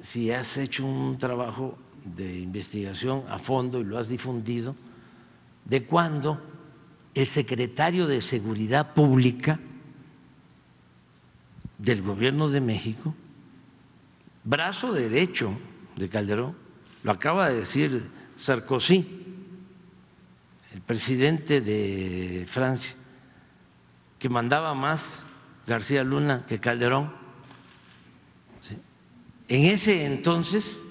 si 0.00 0.30
has 0.30 0.56
hecho 0.56 0.84
un 0.84 1.18
trabajo 1.18 1.78
de 2.04 2.40
investigación 2.40 3.24
a 3.28 3.38
fondo 3.38 3.80
y 3.80 3.84
lo 3.84 3.98
has 3.98 4.08
difundido, 4.08 4.76
de 5.64 5.84
cuando 5.84 6.40
el 7.14 7.26
secretario 7.26 8.06
de 8.06 8.20
Seguridad 8.20 8.92
Pública 8.92 9.58
del 11.78 12.02
Gobierno 12.02 12.48
de 12.48 12.60
México, 12.60 13.14
brazo 14.44 14.92
derecho 14.92 15.58
de 15.96 16.08
Calderón, 16.08 16.54
lo 17.02 17.12
acaba 17.12 17.48
de 17.48 17.56
decir 17.56 18.10
Sarkozy, 18.36 19.06
el 20.72 20.80
presidente 20.80 21.60
de 21.60 22.46
Francia, 22.48 22.94
que 24.18 24.28
mandaba 24.28 24.74
más 24.74 25.22
García 25.66 26.04
Luna 26.04 26.44
que 26.46 26.60
Calderón. 26.60 27.12
En 29.46 29.64
ese 29.66 30.06
entonces 30.06 30.82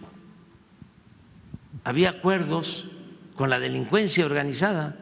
había 1.83 2.11
acuerdos 2.11 2.87
con 3.35 3.49
la 3.49 3.59
delincuencia 3.59 4.25
organizada, 4.25 4.95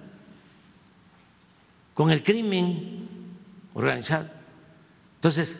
con 1.94 2.12
el 2.12 2.24
crimen 2.24 3.08
organizado. 3.74 4.30
Entonces, 5.16 5.58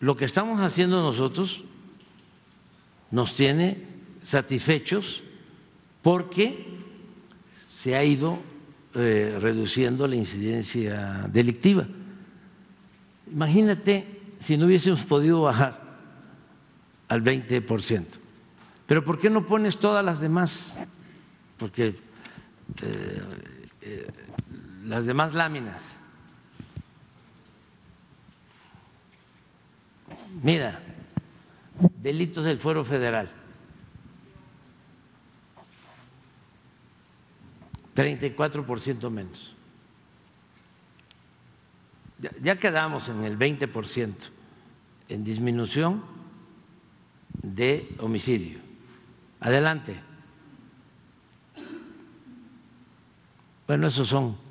lo 0.00 0.16
que 0.16 0.24
estamos 0.24 0.60
haciendo 0.60 1.02
nosotros 1.02 1.64
nos 3.10 3.34
tiene 3.34 3.82
satisfechos 4.22 5.22
porque 6.02 6.66
se 7.68 7.94
ha 7.96 8.04
ido 8.04 8.38
eh, 8.94 9.38
reduciendo 9.40 10.06
la 10.06 10.16
incidencia 10.16 11.28
delictiva. 11.32 11.86
Imagínate 13.30 14.16
si 14.40 14.56
no 14.56 14.66
hubiésemos 14.66 15.04
podido 15.04 15.42
bajar 15.42 15.98
al 17.08 17.22
20%. 17.22 18.04
Pero 18.86 19.04
¿por 19.04 19.18
qué 19.18 19.30
no 19.30 19.46
pones 19.46 19.78
todas 19.78 20.04
las 20.04 20.20
demás? 20.20 20.76
Porque 21.58 21.88
eh, 22.82 23.22
eh, 23.82 24.06
las 24.84 25.06
demás 25.06 25.34
láminas. 25.34 25.95
Mira, 30.42 30.80
delitos 32.00 32.44
del 32.44 32.58
fuero 32.58 32.84
federal. 32.84 33.30
34% 37.94 39.10
menos 39.10 39.56
ya 42.42 42.56
quedamos 42.56 43.08
en 43.08 43.24
el 43.24 43.38
20% 43.38 44.14
en 45.08 45.24
disminución 45.24 46.02
de 47.42 47.88
homicidio. 47.98 48.58
Adelante. 49.40 50.00
Bueno, 53.66 53.88
esos 53.88 54.08
son. 54.08 54.45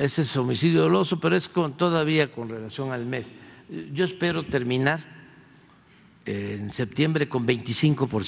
Ese 0.00 0.22
es 0.22 0.34
homicidio 0.34 0.80
doloso, 0.80 1.20
pero 1.20 1.36
es 1.36 1.46
con, 1.46 1.76
todavía 1.76 2.32
con 2.32 2.48
relación 2.48 2.90
al 2.90 3.04
mes. 3.04 3.26
Yo 3.92 4.06
espero 4.06 4.42
terminar 4.42 5.04
en 6.24 6.72
septiembre 6.72 7.28
con 7.28 7.44
25 7.44 8.06
por 8.06 8.24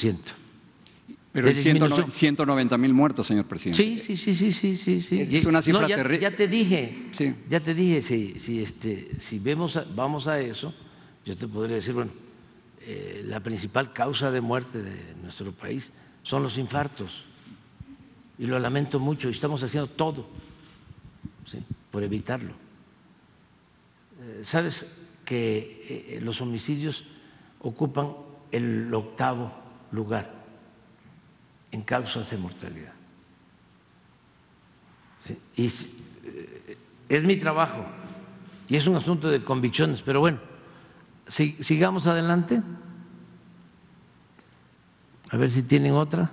pero 1.32 1.48
hay 1.48 1.54
190 1.54 2.76
mil 2.76 2.92
muertos, 2.92 3.26
señor 3.26 3.46
presidente. 3.46 3.82
Sí, 3.82 3.96
sí, 3.96 4.18
sí, 4.18 4.34
sí, 4.34 4.52
sí, 4.52 4.76
sí. 4.76 5.00
sí. 5.00 5.34
Es, 5.34 5.46
una 5.46 5.62
cifra 5.62 5.88
ya, 5.88 5.96
terrible. 5.96 6.20
Ya 6.20 6.36
te 6.36 6.46
dije, 6.46 7.06
sí. 7.12 7.34
ya 7.48 7.60
te 7.60 7.72
dije, 7.72 8.02
si, 8.02 8.38
si, 8.38 8.62
este, 8.62 9.18
si 9.18 9.38
vemos 9.38 9.80
vamos 9.96 10.28
a 10.28 10.38
eso, 10.38 10.74
yo 11.24 11.34
te 11.34 11.48
podría 11.48 11.76
decir, 11.76 11.94
bueno, 11.94 12.10
eh, 12.82 13.22
la 13.24 13.40
principal 13.40 13.94
causa 13.94 14.30
de 14.30 14.42
muerte 14.42 14.82
de 14.82 15.14
nuestro 15.22 15.52
país 15.52 15.90
son 16.22 16.42
los 16.42 16.58
infartos. 16.58 17.24
Y 18.38 18.44
lo 18.44 18.58
lamento 18.58 19.00
mucho, 19.00 19.28
y 19.28 19.32
estamos 19.32 19.62
haciendo 19.62 19.88
todo 19.88 20.28
por 21.90 22.02
evitarlo. 22.02 22.52
Eh, 24.20 24.40
Sabes 24.42 24.86
que 25.24 26.16
eh, 26.16 26.20
los 26.20 26.40
homicidios 26.40 27.04
ocupan 27.60 28.12
el 28.50 28.92
octavo 28.92 29.52
lugar 29.92 30.30
en 31.70 31.82
causas 31.82 32.30
de 32.30 32.36
mortalidad. 32.36 32.92
Y 35.56 35.66
eh, 35.66 36.76
es 37.08 37.24
mi 37.24 37.36
trabajo 37.36 37.84
y 38.68 38.76
es 38.76 38.86
un 38.86 38.96
asunto 38.96 39.28
de 39.28 39.42
convicciones, 39.44 40.02
pero 40.02 40.20
bueno, 40.20 40.38
sigamos 41.26 42.06
adelante. 42.06 42.62
A 45.30 45.36
ver 45.36 45.50
si 45.50 45.62
tienen 45.62 45.94
otra. 45.94 46.30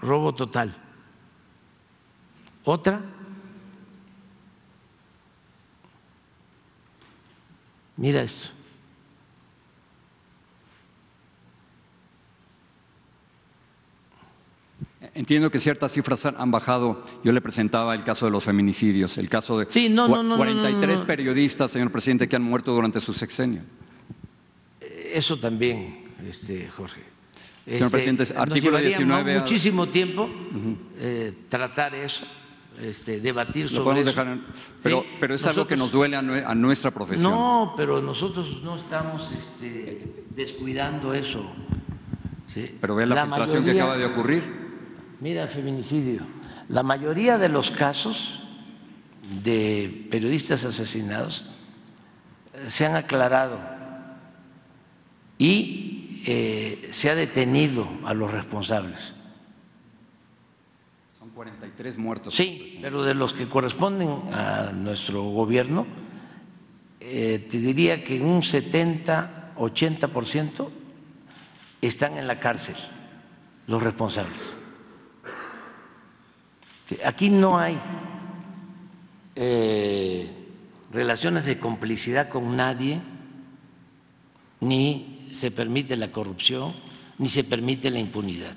Robo 0.00 0.34
total. 0.34 0.85
¿Otra? 2.66 3.00
Mira 7.96 8.22
esto. 8.22 8.50
Entiendo 15.14 15.48
que 15.48 15.60
ciertas 15.60 15.92
cifras 15.92 16.26
han 16.26 16.50
bajado. 16.50 17.04
Yo 17.22 17.30
le 17.30 17.40
presentaba 17.40 17.94
el 17.94 18.02
caso 18.02 18.26
de 18.26 18.32
los 18.32 18.42
feminicidios, 18.42 19.16
el 19.16 19.28
caso 19.28 19.60
de 19.60 19.66
sí, 19.70 19.88
no, 19.88 20.22
no, 20.22 20.36
43 20.36 21.02
periodistas, 21.02 21.70
señor 21.70 21.92
presidente, 21.92 22.28
que 22.28 22.34
han 22.34 22.42
muerto 22.42 22.72
durante 22.72 23.00
su 23.00 23.14
sexenio. 23.14 23.62
Eso 24.80 25.38
también, 25.38 26.02
este, 26.28 26.68
Jorge. 26.68 27.02
Señor 27.64 27.82
este, 27.82 27.90
presidente, 27.90 28.34
artículo 28.36 28.78
19. 28.78 29.38
Muchísimo 29.38 29.86
tiempo 29.86 30.28
eh, 30.98 31.32
tratar 31.48 31.94
eso, 31.94 32.26
este, 32.80 33.20
debatir 33.20 33.68
sobre 33.68 34.00
eso. 34.00 34.12
pero, 34.82 35.04
pero 35.20 35.34
es 35.34 35.46
algo 35.46 35.66
que 35.66 35.76
nos 35.76 35.90
duele 35.90 36.16
a, 36.16 36.54
nuestra 36.54 36.90
profesión. 36.90 37.32
No, 37.32 37.74
pero 37.76 38.00
nosotros 38.02 38.62
no 38.62 38.76
estamos 38.76 39.32
este, 39.32 40.24
descuidando 40.34 41.14
eso. 41.14 41.44
Pero 42.80 42.94
ve 42.94 43.06
la, 43.06 43.26
filtración 43.26 43.64
que 43.64 43.72
acaba 43.72 43.98
de 43.98 44.06
ocurrir. 44.06 44.42
Mira, 45.20 45.46
feminicidio. 45.46 46.22
La 46.68 46.82
mayoría 46.82 47.38
de 47.38 47.48
los 47.48 47.70
casos 47.70 48.40
de 49.42 50.06
periodistas 50.10 50.64
asesinados 50.64 51.44
se 52.68 52.86
han 52.86 52.96
aclarado 52.96 53.58
y 55.38 56.22
eh, 56.26 56.88
se 56.92 57.10
ha 57.10 57.14
detenido 57.14 57.88
a 58.04 58.14
los 58.14 58.30
responsables. 58.30 59.15
Son 61.36 61.44
43 61.44 61.98
muertos. 61.98 62.34
Sí, 62.34 62.78
pero 62.80 63.02
de 63.02 63.12
los 63.12 63.34
que 63.34 63.46
corresponden 63.46 64.08
a 64.32 64.72
nuestro 64.72 65.22
gobierno, 65.22 65.86
eh, 66.98 67.46
te 67.50 67.58
diría 67.58 68.02
que 68.02 68.22
un 68.22 68.42
70, 68.42 69.52
80% 69.54 70.70
están 71.82 72.16
en 72.16 72.26
la 72.26 72.38
cárcel, 72.38 72.76
los 73.66 73.82
responsables. 73.82 74.56
Aquí 77.04 77.28
no 77.28 77.58
hay 77.58 77.78
eh, 79.34 80.30
relaciones 80.90 81.44
de 81.44 81.58
complicidad 81.58 82.30
con 82.30 82.56
nadie, 82.56 83.02
ni 84.60 85.28
se 85.32 85.50
permite 85.50 85.96
la 85.96 86.10
corrupción, 86.10 86.72
ni 87.18 87.28
se 87.28 87.44
permite 87.44 87.90
la 87.90 87.98
impunidad. 87.98 88.56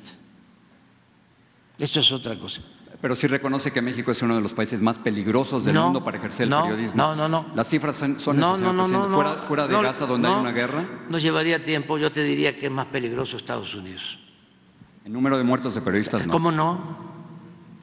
Esto 1.79 2.01
es 2.01 2.11
otra 2.11 2.37
cosa. 2.37 2.61
Pero 3.01 3.15
sí 3.15 3.27
reconoce 3.27 3.71
que 3.71 3.81
México 3.81 4.11
es 4.11 4.21
uno 4.21 4.35
de 4.35 4.41
los 4.41 4.53
países 4.53 4.81
más 4.81 4.99
peligrosos 4.99 5.63
del 5.63 5.75
mundo 5.75 6.03
para 6.03 6.17
ejercer 6.17 6.47
el 6.47 6.53
periodismo. 6.53 6.97
No, 6.97 7.15
no, 7.15 7.29
no. 7.29 7.45
Las 7.55 7.67
cifras 7.69 7.95
son, 7.95 8.19
son 8.19 8.37
no, 8.37 8.57
no, 8.57 8.73
no, 8.73 9.09
fuera, 9.09 9.43
fuera, 9.43 9.67
de 9.67 9.81
Gaza, 9.81 10.05
donde 10.05 10.27
hay 10.27 10.33
una 10.33 10.51
guerra. 10.51 10.85
Nos 11.07 11.21
llevaría 11.21 11.63
tiempo. 11.63 11.97
Yo 11.97 12.11
te 12.11 12.23
diría 12.23 12.57
que 12.57 12.65
es 12.65 12.71
más 12.71 12.87
peligroso 12.87 13.37
Estados 13.37 13.73
Unidos. 13.73 14.19
El 15.05 15.13
número 15.13 15.37
de 15.37 15.43
muertos 15.43 15.75
de 15.75 15.81
periodistas 15.81 16.27
no. 16.27 16.33
¿Cómo 16.33 16.51
no? 16.51 16.97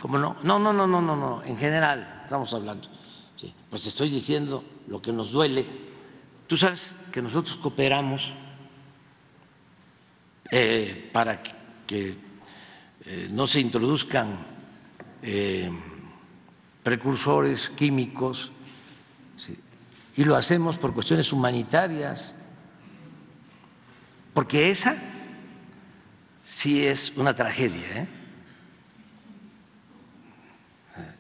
¿Cómo 0.01 0.19
no? 0.19 0.37
No, 0.43 0.59
no, 0.59 0.73
no, 0.73 0.87
no, 0.87 1.01
no, 1.01 1.17
no. 1.17 1.43
En 1.45 1.57
general 1.57 2.21
estamos 2.23 2.53
hablando. 2.53 2.89
Sí. 3.37 3.55
Pues 3.71 3.87
estoy 3.87 4.11
diciendo 4.11 4.63
lo 4.87 5.01
que 5.01 5.13
nos 5.13 5.33
duele. 5.33 5.67
Tú 6.47 6.59
sabes 6.59 6.95
que 7.11 7.23
nosotros 7.23 7.57
cooperamos 7.57 8.35
eh, 10.51 11.11
para 11.13 11.43
que, 11.87 12.19
eh, 13.05 13.29
no 13.33 13.47
se 13.47 13.61
introduzcan 13.61 14.56
eh, 15.23 15.71
precursores 16.83 17.71
químicos, 17.71 18.53
y 20.17 20.25
lo 20.25 20.35
hacemos 20.35 20.79
por 20.79 20.95
cuestiones 20.95 21.33
humanitarias, 21.33 22.35
porque 24.33 24.71
esa 24.71 24.97
sí 26.45 26.87
es 26.87 27.13
una 27.17 27.35
tragedia. 27.35 27.87
¿eh? 28.03 28.09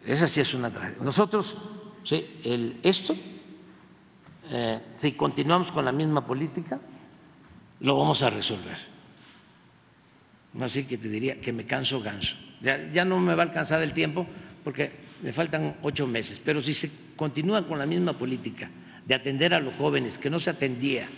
Esa 0.06 0.28
sí 0.28 0.40
es 0.40 0.54
una 0.54 0.70
tragedia. 0.70 0.98
Nosotros, 1.02 1.56
el, 2.10 2.80
esto, 2.82 3.14
eh, 4.50 4.80
si 4.96 5.12
continuamos 5.12 5.72
con 5.72 5.84
la 5.84 5.92
misma 5.92 6.24
política, 6.24 6.80
lo 7.80 7.98
vamos 7.98 8.22
a 8.22 8.30
resolver. 8.30 8.95
Así 10.60 10.84
que 10.84 10.96
te 10.96 11.08
diría 11.08 11.40
que 11.40 11.52
me 11.52 11.64
canso 11.64 12.00
ganso. 12.00 12.36
Ya, 12.60 13.04
no 13.04 13.20
me 13.20 13.34
va 13.34 13.42
a 13.42 13.46
alcanzar 13.46 13.82
el 13.82 13.92
tiempo 13.92 14.26
porque 14.64 14.90
me 15.22 15.32
faltan 15.32 15.76
ocho 15.82 16.06
meses, 16.06 16.40
pero 16.42 16.62
si 16.62 16.72
se 16.74 16.90
continúa 17.14 17.66
con 17.66 17.78
la 17.78 17.86
misma 17.86 18.16
política 18.16 18.70
de 19.04 19.14
atender 19.14 19.54
a 19.54 19.60
los 19.60 19.76
jóvenes 19.76 20.18
que 20.18 20.30
no 20.30 20.38
se 20.38 20.50
atendía, 20.50 21.08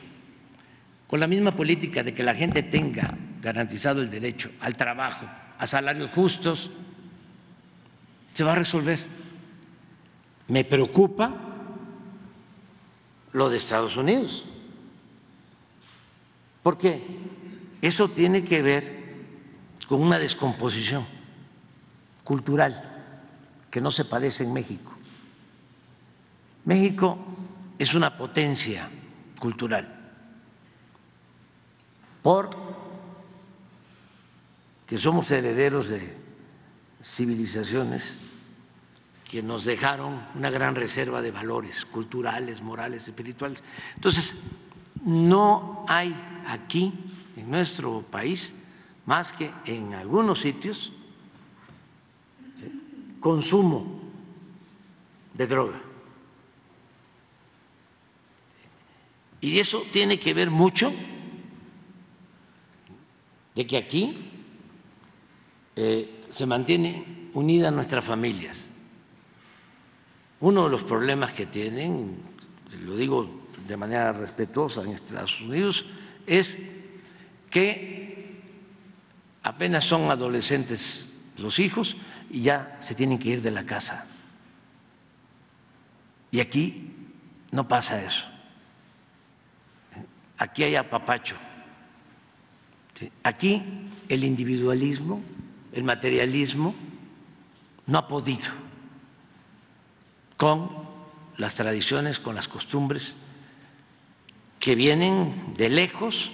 con 1.06 1.20
la 1.20 1.26
misma 1.26 1.54
política 1.54 2.02
de 2.02 2.12
que 2.12 2.22
la 2.22 2.34
gente 2.34 2.62
tenga 2.62 3.16
garantizado 3.40 4.02
el 4.02 4.10
derecho 4.10 4.50
al 4.60 4.76
trabajo, 4.76 5.26
a 5.58 5.66
salarios 5.66 6.10
justos, 6.10 6.70
se 8.34 8.44
va 8.44 8.52
a 8.52 8.56
resolver. 8.56 8.98
Me 10.48 10.64
preocupa 10.64 11.34
lo 13.32 13.48
de 13.48 13.56
Estados 13.56 13.96
Unidos, 13.96 14.46
porque 16.62 17.00
eso 17.80 18.08
tiene 18.08 18.44
que 18.44 18.62
ver 18.62 18.97
con 19.88 20.02
una 20.02 20.18
descomposición 20.18 21.06
cultural 22.22 22.84
que 23.70 23.80
no 23.80 23.90
se 23.90 24.04
padece 24.04 24.44
en 24.44 24.52
México. 24.52 24.92
México 26.64 27.18
es 27.78 27.94
una 27.94 28.16
potencia 28.16 28.90
cultural 29.40 29.94
por 32.22 32.50
que 34.86 34.98
somos 34.98 35.30
herederos 35.30 35.88
de 35.88 36.16
civilizaciones 37.02 38.18
que 39.30 39.42
nos 39.42 39.64
dejaron 39.64 40.26
una 40.34 40.50
gran 40.50 40.74
reserva 40.74 41.22
de 41.22 41.30
valores 41.30 41.84
culturales, 41.84 42.62
morales, 42.62 43.06
espirituales. 43.06 43.62
Entonces, 43.94 44.34
no 45.04 45.84
hay 45.88 46.14
aquí, 46.46 46.92
en 47.36 47.50
nuestro 47.50 48.02
país, 48.02 48.52
más 49.08 49.32
que 49.32 49.50
en 49.64 49.94
algunos 49.94 50.38
sitios, 50.38 50.92
consumo 53.20 54.02
de 55.32 55.46
droga. 55.46 55.80
Y 59.40 59.60
eso 59.60 59.84
tiene 59.90 60.18
que 60.18 60.34
ver 60.34 60.50
mucho 60.50 60.92
de 63.54 63.66
que 63.66 63.78
aquí 63.78 64.14
eh, 65.74 66.20
se 66.28 66.44
mantiene 66.44 67.30
unidas 67.32 67.72
nuestras 67.72 68.04
familias. 68.04 68.68
Uno 70.40 70.64
de 70.64 70.70
los 70.70 70.84
problemas 70.84 71.32
que 71.32 71.46
tienen, 71.46 72.18
lo 72.82 72.94
digo 72.94 73.26
de 73.66 73.76
manera 73.78 74.12
respetuosa 74.12 74.82
en 74.82 74.90
Estados 74.90 75.40
Unidos, 75.40 75.86
es 76.26 76.58
que 77.48 77.97
apenas 79.48 79.84
son 79.84 80.10
adolescentes 80.10 81.08
los 81.38 81.58
hijos 81.58 81.96
y 82.28 82.42
ya 82.42 82.76
se 82.80 82.94
tienen 82.94 83.18
que 83.18 83.30
ir 83.30 83.40
de 83.40 83.50
la 83.50 83.64
casa. 83.64 84.04
Y 86.30 86.40
aquí 86.40 86.92
no 87.50 87.66
pasa 87.66 88.04
eso. 88.04 88.26
Aquí 90.36 90.64
hay 90.64 90.76
apapacho. 90.76 91.36
Aquí 93.22 93.62
el 94.10 94.22
individualismo, 94.22 95.22
el 95.72 95.82
materialismo, 95.82 96.74
no 97.86 97.98
ha 97.98 98.06
podido 98.06 98.50
con 100.36 100.70
las 101.38 101.54
tradiciones, 101.54 102.20
con 102.20 102.34
las 102.34 102.48
costumbres 102.48 103.14
que 104.60 104.74
vienen 104.74 105.54
de 105.56 105.70
lejos 105.70 106.32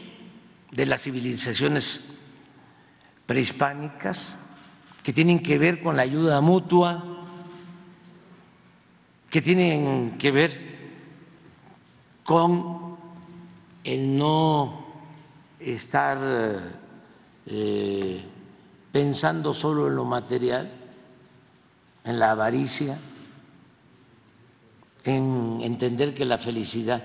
de 0.73 0.87
las 0.87 1.03
civilizaciones 1.03 2.03
prehispánicas, 3.27 4.39
que 5.03 5.13
tienen 5.13 5.43
que 5.43 5.59
ver 5.59 5.83
con 5.83 5.97
la 5.97 6.03
ayuda 6.03 6.41
mutua, 6.41 7.05
que 9.31 9.43
tienen 9.43 10.17
que 10.19 10.31
ver 10.31 10.75
con 12.25 12.97
el 13.83 14.17
no 14.17 14.87
estar 15.61 16.19
eh, 17.47 18.25
pensando 18.93 19.53
solo 19.53 19.89
en 19.89 19.97
lo 19.97 20.05
material, 20.05 20.71
en 22.05 22.19
la 22.19 22.31
avaricia, 22.31 22.99
en 25.05 25.61
entender 25.63 26.15
que 26.15 26.25
la 26.25 26.39
felicidad 26.39 27.03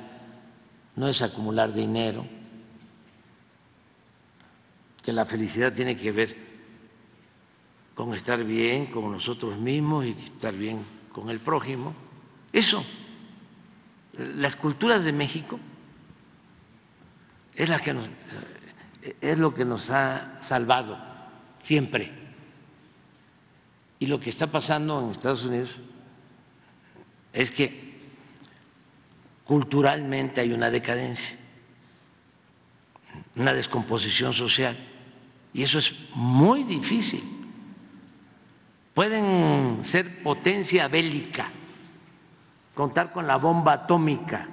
no 0.95 1.07
es 1.07 1.21
acumular 1.21 1.73
dinero, 1.73 2.25
que 5.09 5.13
la 5.13 5.25
felicidad 5.25 5.73
tiene 5.73 5.95
que 5.95 6.11
ver 6.11 6.35
con 7.95 8.13
estar 8.13 8.43
bien 8.43 8.85
con 8.85 9.11
nosotros 9.11 9.57
mismos 9.57 10.05
y 10.05 10.11
estar 10.11 10.53
bien 10.53 10.85
con 11.11 11.31
el 11.31 11.39
prójimo. 11.39 11.95
Eso, 12.53 12.85
las 14.13 14.55
culturas 14.55 15.03
de 15.03 15.11
México 15.11 15.59
es, 17.55 17.69
la 17.69 17.79
que 17.79 17.95
es 19.19 19.39
lo 19.39 19.51
que 19.51 19.65
nos 19.65 19.89
ha 19.89 20.37
salvado 20.41 20.99
siempre. 21.63 22.11
Y 23.97 24.05
lo 24.05 24.19
que 24.19 24.29
está 24.29 24.45
pasando 24.45 25.03
en 25.03 25.09
Estados 25.09 25.43
Unidos 25.43 25.79
es 27.33 27.49
que 27.49 27.97
culturalmente 29.43 30.39
hay 30.39 30.53
una 30.53 30.69
decadencia, 30.69 31.35
una 33.35 33.55
descomposición 33.55 34.33
social. 34.33 34.77
Y 35.53 35.63
eso 35.63 35.79
es 35.79 35.93
muy 36.13 36.63
difícil 36.63 37.39
pueden 38.99 39.79
ser 39.85 40.21
potencia 40.21 40.89
bélica, 40.89 41.49
contar 42.75 43.13
con 43.13 43.25
la 43.25 43.37
bomba 43.37 43.71
atómica, 43.71 44.45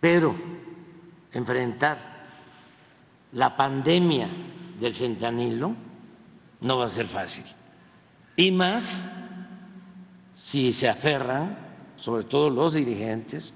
pero 0.00 0.34
enfrentar 1.30 1.98
la 3.30 3.56
pandemia 3.56 4.28
del 4.80 4.92
fentanilo 4.92 5.76
no 6.62 6.78
va 6.78 6.86
a 6.86 6.88
ser 6.88 7.06
fácil. 7.06 7.44
Y 8.34 8.50
más 8.50 9.04
si 10.34 10.72
se 10.72 10.88
aferran, 10.88 11.56
sobre 11.94 12.24
todo 12.24 12.50
los 12.50 12.74
dirigentes, 12.74 13.54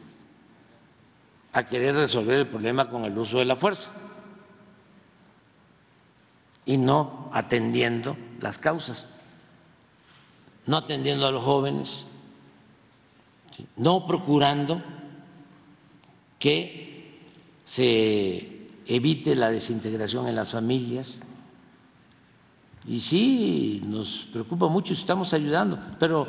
a 1.53 1.65
querer 1.65 1.97
resolver 1.97 2.39
el 2.39 2.47
problema 2.47 2.89
con 2.89 3.05
el 3.05 3.19
uso 3.19 3.41
de 3.41 3.47
la 3.47 3.57
fuerza 3.57 3.91
y 6.71 6.79
no 6.79 7.29
atendiendo 7.33 8.17
las 8.41 8.57
causas, 8.57 9.09
no 10.67 10.77
atendiendo 10.77 11.27
a 11.27 11.33
los 11.33 11.43
jóvenes, 11.43 12.07
no 13.77 14.07
procurando 14.07 14.81
que 16.39 17.19
se 17.65 18.69
evite 18.87 19.35
la 19.35 19.51
desintegración 19.51 20.29
en 20.29 20.37
las 20.37 20.53
familias. 20.53 21.19
Y 22.87 23.01
sí, 23.01 23.83
nos 23.85 24.29
preocupa 24.33 24.69
mucho 24.69 24.95
estamos 24.95 25.35
ayudando, 25.35 25.77
pero 25.99 26.29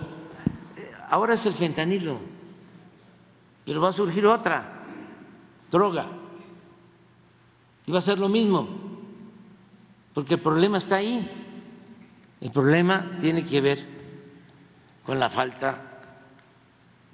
eh, 0.75 0.91
ahora 1.11 1.35
es 1.35 1.45
el 1.45 1.53
fentanilo, 1.53 2.17
pero 3.63 3.79
va 3.79 3.89
a 3.89 3.93
surgir 3.93 4.25
otra 4.25 4.85
droga. 5.69 6.07
Y 7.85 7.91
va 7.91 7.99
a 7.99 8.01
ser 8.01 8.17
lo 8.17 8.27
mismo, 8.27 8.80
porque 10.13 10.35
el 10.35 10.41
problema 10.41 10.77
está 10.77 10.97
ahí. 10.97 11.29
El 12.39 12.51
problema 12.51 13.17
tiene 13.19 13.43
que 13.43 13.61
ver 13.61 13.85
con 15.05 15.19
la 15.19 15.29
falta 15.29 15.81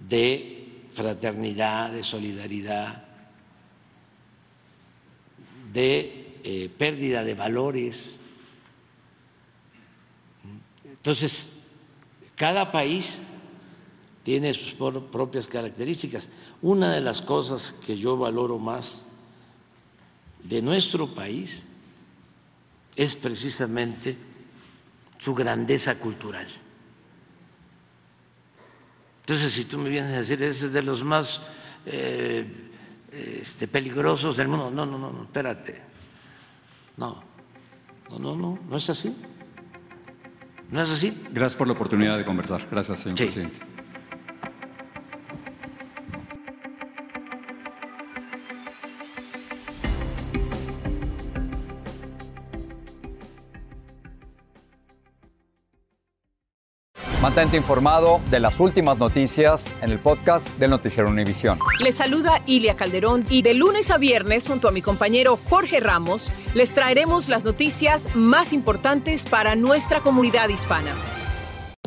de 0.07 0.87
fraternidad, 0.91 1.91
de 1.91 2.01
solidaridad, 2.01 3.03
de 5.73 6.39
eh, 6.43 6.69
pérdida 6.75 7.23
de 7.23 7.33
valores. 7.33 8.19
Entonces, 10.85 11.49
cada 12.35 12.71
país 12.71 13.21
tiene 14.23 14.53
sus 14.53 14.73
propias 14.73 15.47
características. 15.47 16.29
Una 16.61 16.91
de 16.91 17.01
las 17.01 17.21
cosas 17.21 17.73
que 17.85 17.97
yo 17.97 18.17
valoro 18.17 18.59
más 18.59 19.03
de 20.43 20.61
nuestro 20.61 21.13
país 21.13 21.63
es 22.97 23.15
precisamente 23.15 24.17
su 25.19 25.33
grandeza 25.35 25.99
cultural. 25.99 26.47
Entonces, 29.19 29.53
si 29.53 29.65
tú 29.65 29.77
me 29.77 29.89
vienes 29.89 30.13
a 30.13 30.17
decir, 30.19 30.41
ese 30.41 30.65
es 30.65 30.73
de 30.73 30.81
los 30.81 31.03
más 31.03 31.41
eh, 31.85 32.45
este, 33.11 33.67
peligrosos 33.67 34.35
del 34.35 34.47
mundo, 34.47 34.71
no, 34.71 34.85
no, 34.85 34.97
no, 34.97 35.11
no, 35.11 35.23
espérate. 35.23 35.79
No, 36.97 37.23
no, 38.09 38.19
no, 38.19 38.35
no, 38.35 38.59
no 38.67 38.77
es 38.77 38.89
así. 38.89 39.15
¿No 40.71 40.81
es 40.81 40.89
así? 40.89 41.23
Gracias 41.31 41.55
por 41.55 41.67
la 41.67 41.73
oportunidad 41.73 42.17
de 42.17 42.25
conversar. 42.25 42.67
Gracias, 42.69 42.99
señor 42.99 43.17
presidente. 43.17 43.76
Informado 57.37 58.19
de 58.31 58.39
las 58.39 58.59
últimas 58.59 58.97
noticias 58.97 59.65
en 59.83 59.91
el 59.91 59.99
podcast 59.99 60.47
del 60.57 60.71
Noticiero 60.71 61.07
Univisión. 61.07 61.59
Les 61.83 61.93
saluda 61.93 62.41
Ilia 62.47 62.75
Calderón 62.75 63.23
y 63.29 63.43
de 63.43 63.53
lunes 63.53 63.91
a 63.91 63.99
viernes 63.99 64.47
junto 64.47 64.67
a 64.67 64.71
mi 64.71 64.81
compañero 64.81 65.37
Jorge 65.47 65.79
Ramos 65.79 66.31
les 66.55 66.73
traeremos 66.73 67.29
las 67.29 67.43
noticias 67.43 68.15
más 68.15 68.53
importantes 68.53 69.25
para 69.25 69.55
nuestra 69.55 70.01
comunidad 70.01 70.49
hispana. 70.49 70.95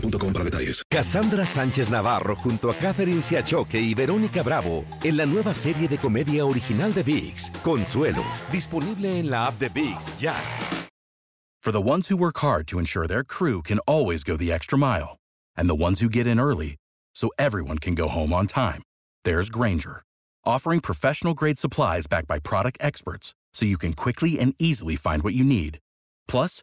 boostmobile 0.00 0.32
para 0.32 0.44
detalles. 0.44 0.82
Cassandra 0.90 1.44
Sánchez 1.46 1.90
Navarro 1.90 2.34
junto 2.36 2.70
a 2.70 2.74
Catherine 2.74 3.22
Siachoque 3.22 3.80
y 3.80 3.94
Verónica 3.94 4.42
Bravo 4.42 4.84
en 5.04 5.16
la 5.16 5.26
nueva 5.26 5.54
serie 5.54 5.88
de 5.88 5.98
comedia 5.98 6.44
original 6.44 6.92
de 6.92 7.02
VIX, 7.02 7.50
Consuelo, 7.62 8.24
disponible 8.50 9.18
en 9.18 9.30
la 9.30 9.46
app 9.46 9.58
de 9.58 9.68
VIX 9.68 10.18
ya. 10.20 10.34
For 11.62 11.72
the 11.72 11.80
ones 11.82 12.08
who 12.08 12.16
work 12.16 12.38
hard 12.38 12.66
to 12.68 12.78
ensure 12.78 13.06
their 13.06 13.24
crew 13.24 13.62
can 13.62 13.78
always 13.80 14.24
go 14.24 14.36
the 14.36 14.52
extra 14.52 14.78
mile, 14.78 15.18
and 15.56 15.68
the 15.68 15.74
ones 15.74 16.00
who 16.00 16.08
get 16.08 16.26
in 16.26 16.40
early 16.40 16.76
so 17.14 17.30
everyone 17.38 17.78
can 17.78 17.94
go 17.94 18.08
home 18.08 18.32
on 18.32 18.46
time, 18.46 18.82
there's 19.24 19.50
Granger, 19.50 20.02
offering 20.44 20.80
professional 20.80 21.34
grade 21.34 21.58
supplies 21.58 22.06
backed 22.06 22.28
by 22.28 22.38
product 22.38 22.78
experts 22.80 23.34
so 23.52 23.66
you 23.66 23.76
can 23.76 23.92
quickly 23.92 24.38
and 24.38 24.54
easily 24.58 24.96
find 24.96 25.22
what 25.22 25.34
you 25.34 25.44
need. 25.44 25.78
Plus, 26.28 26.62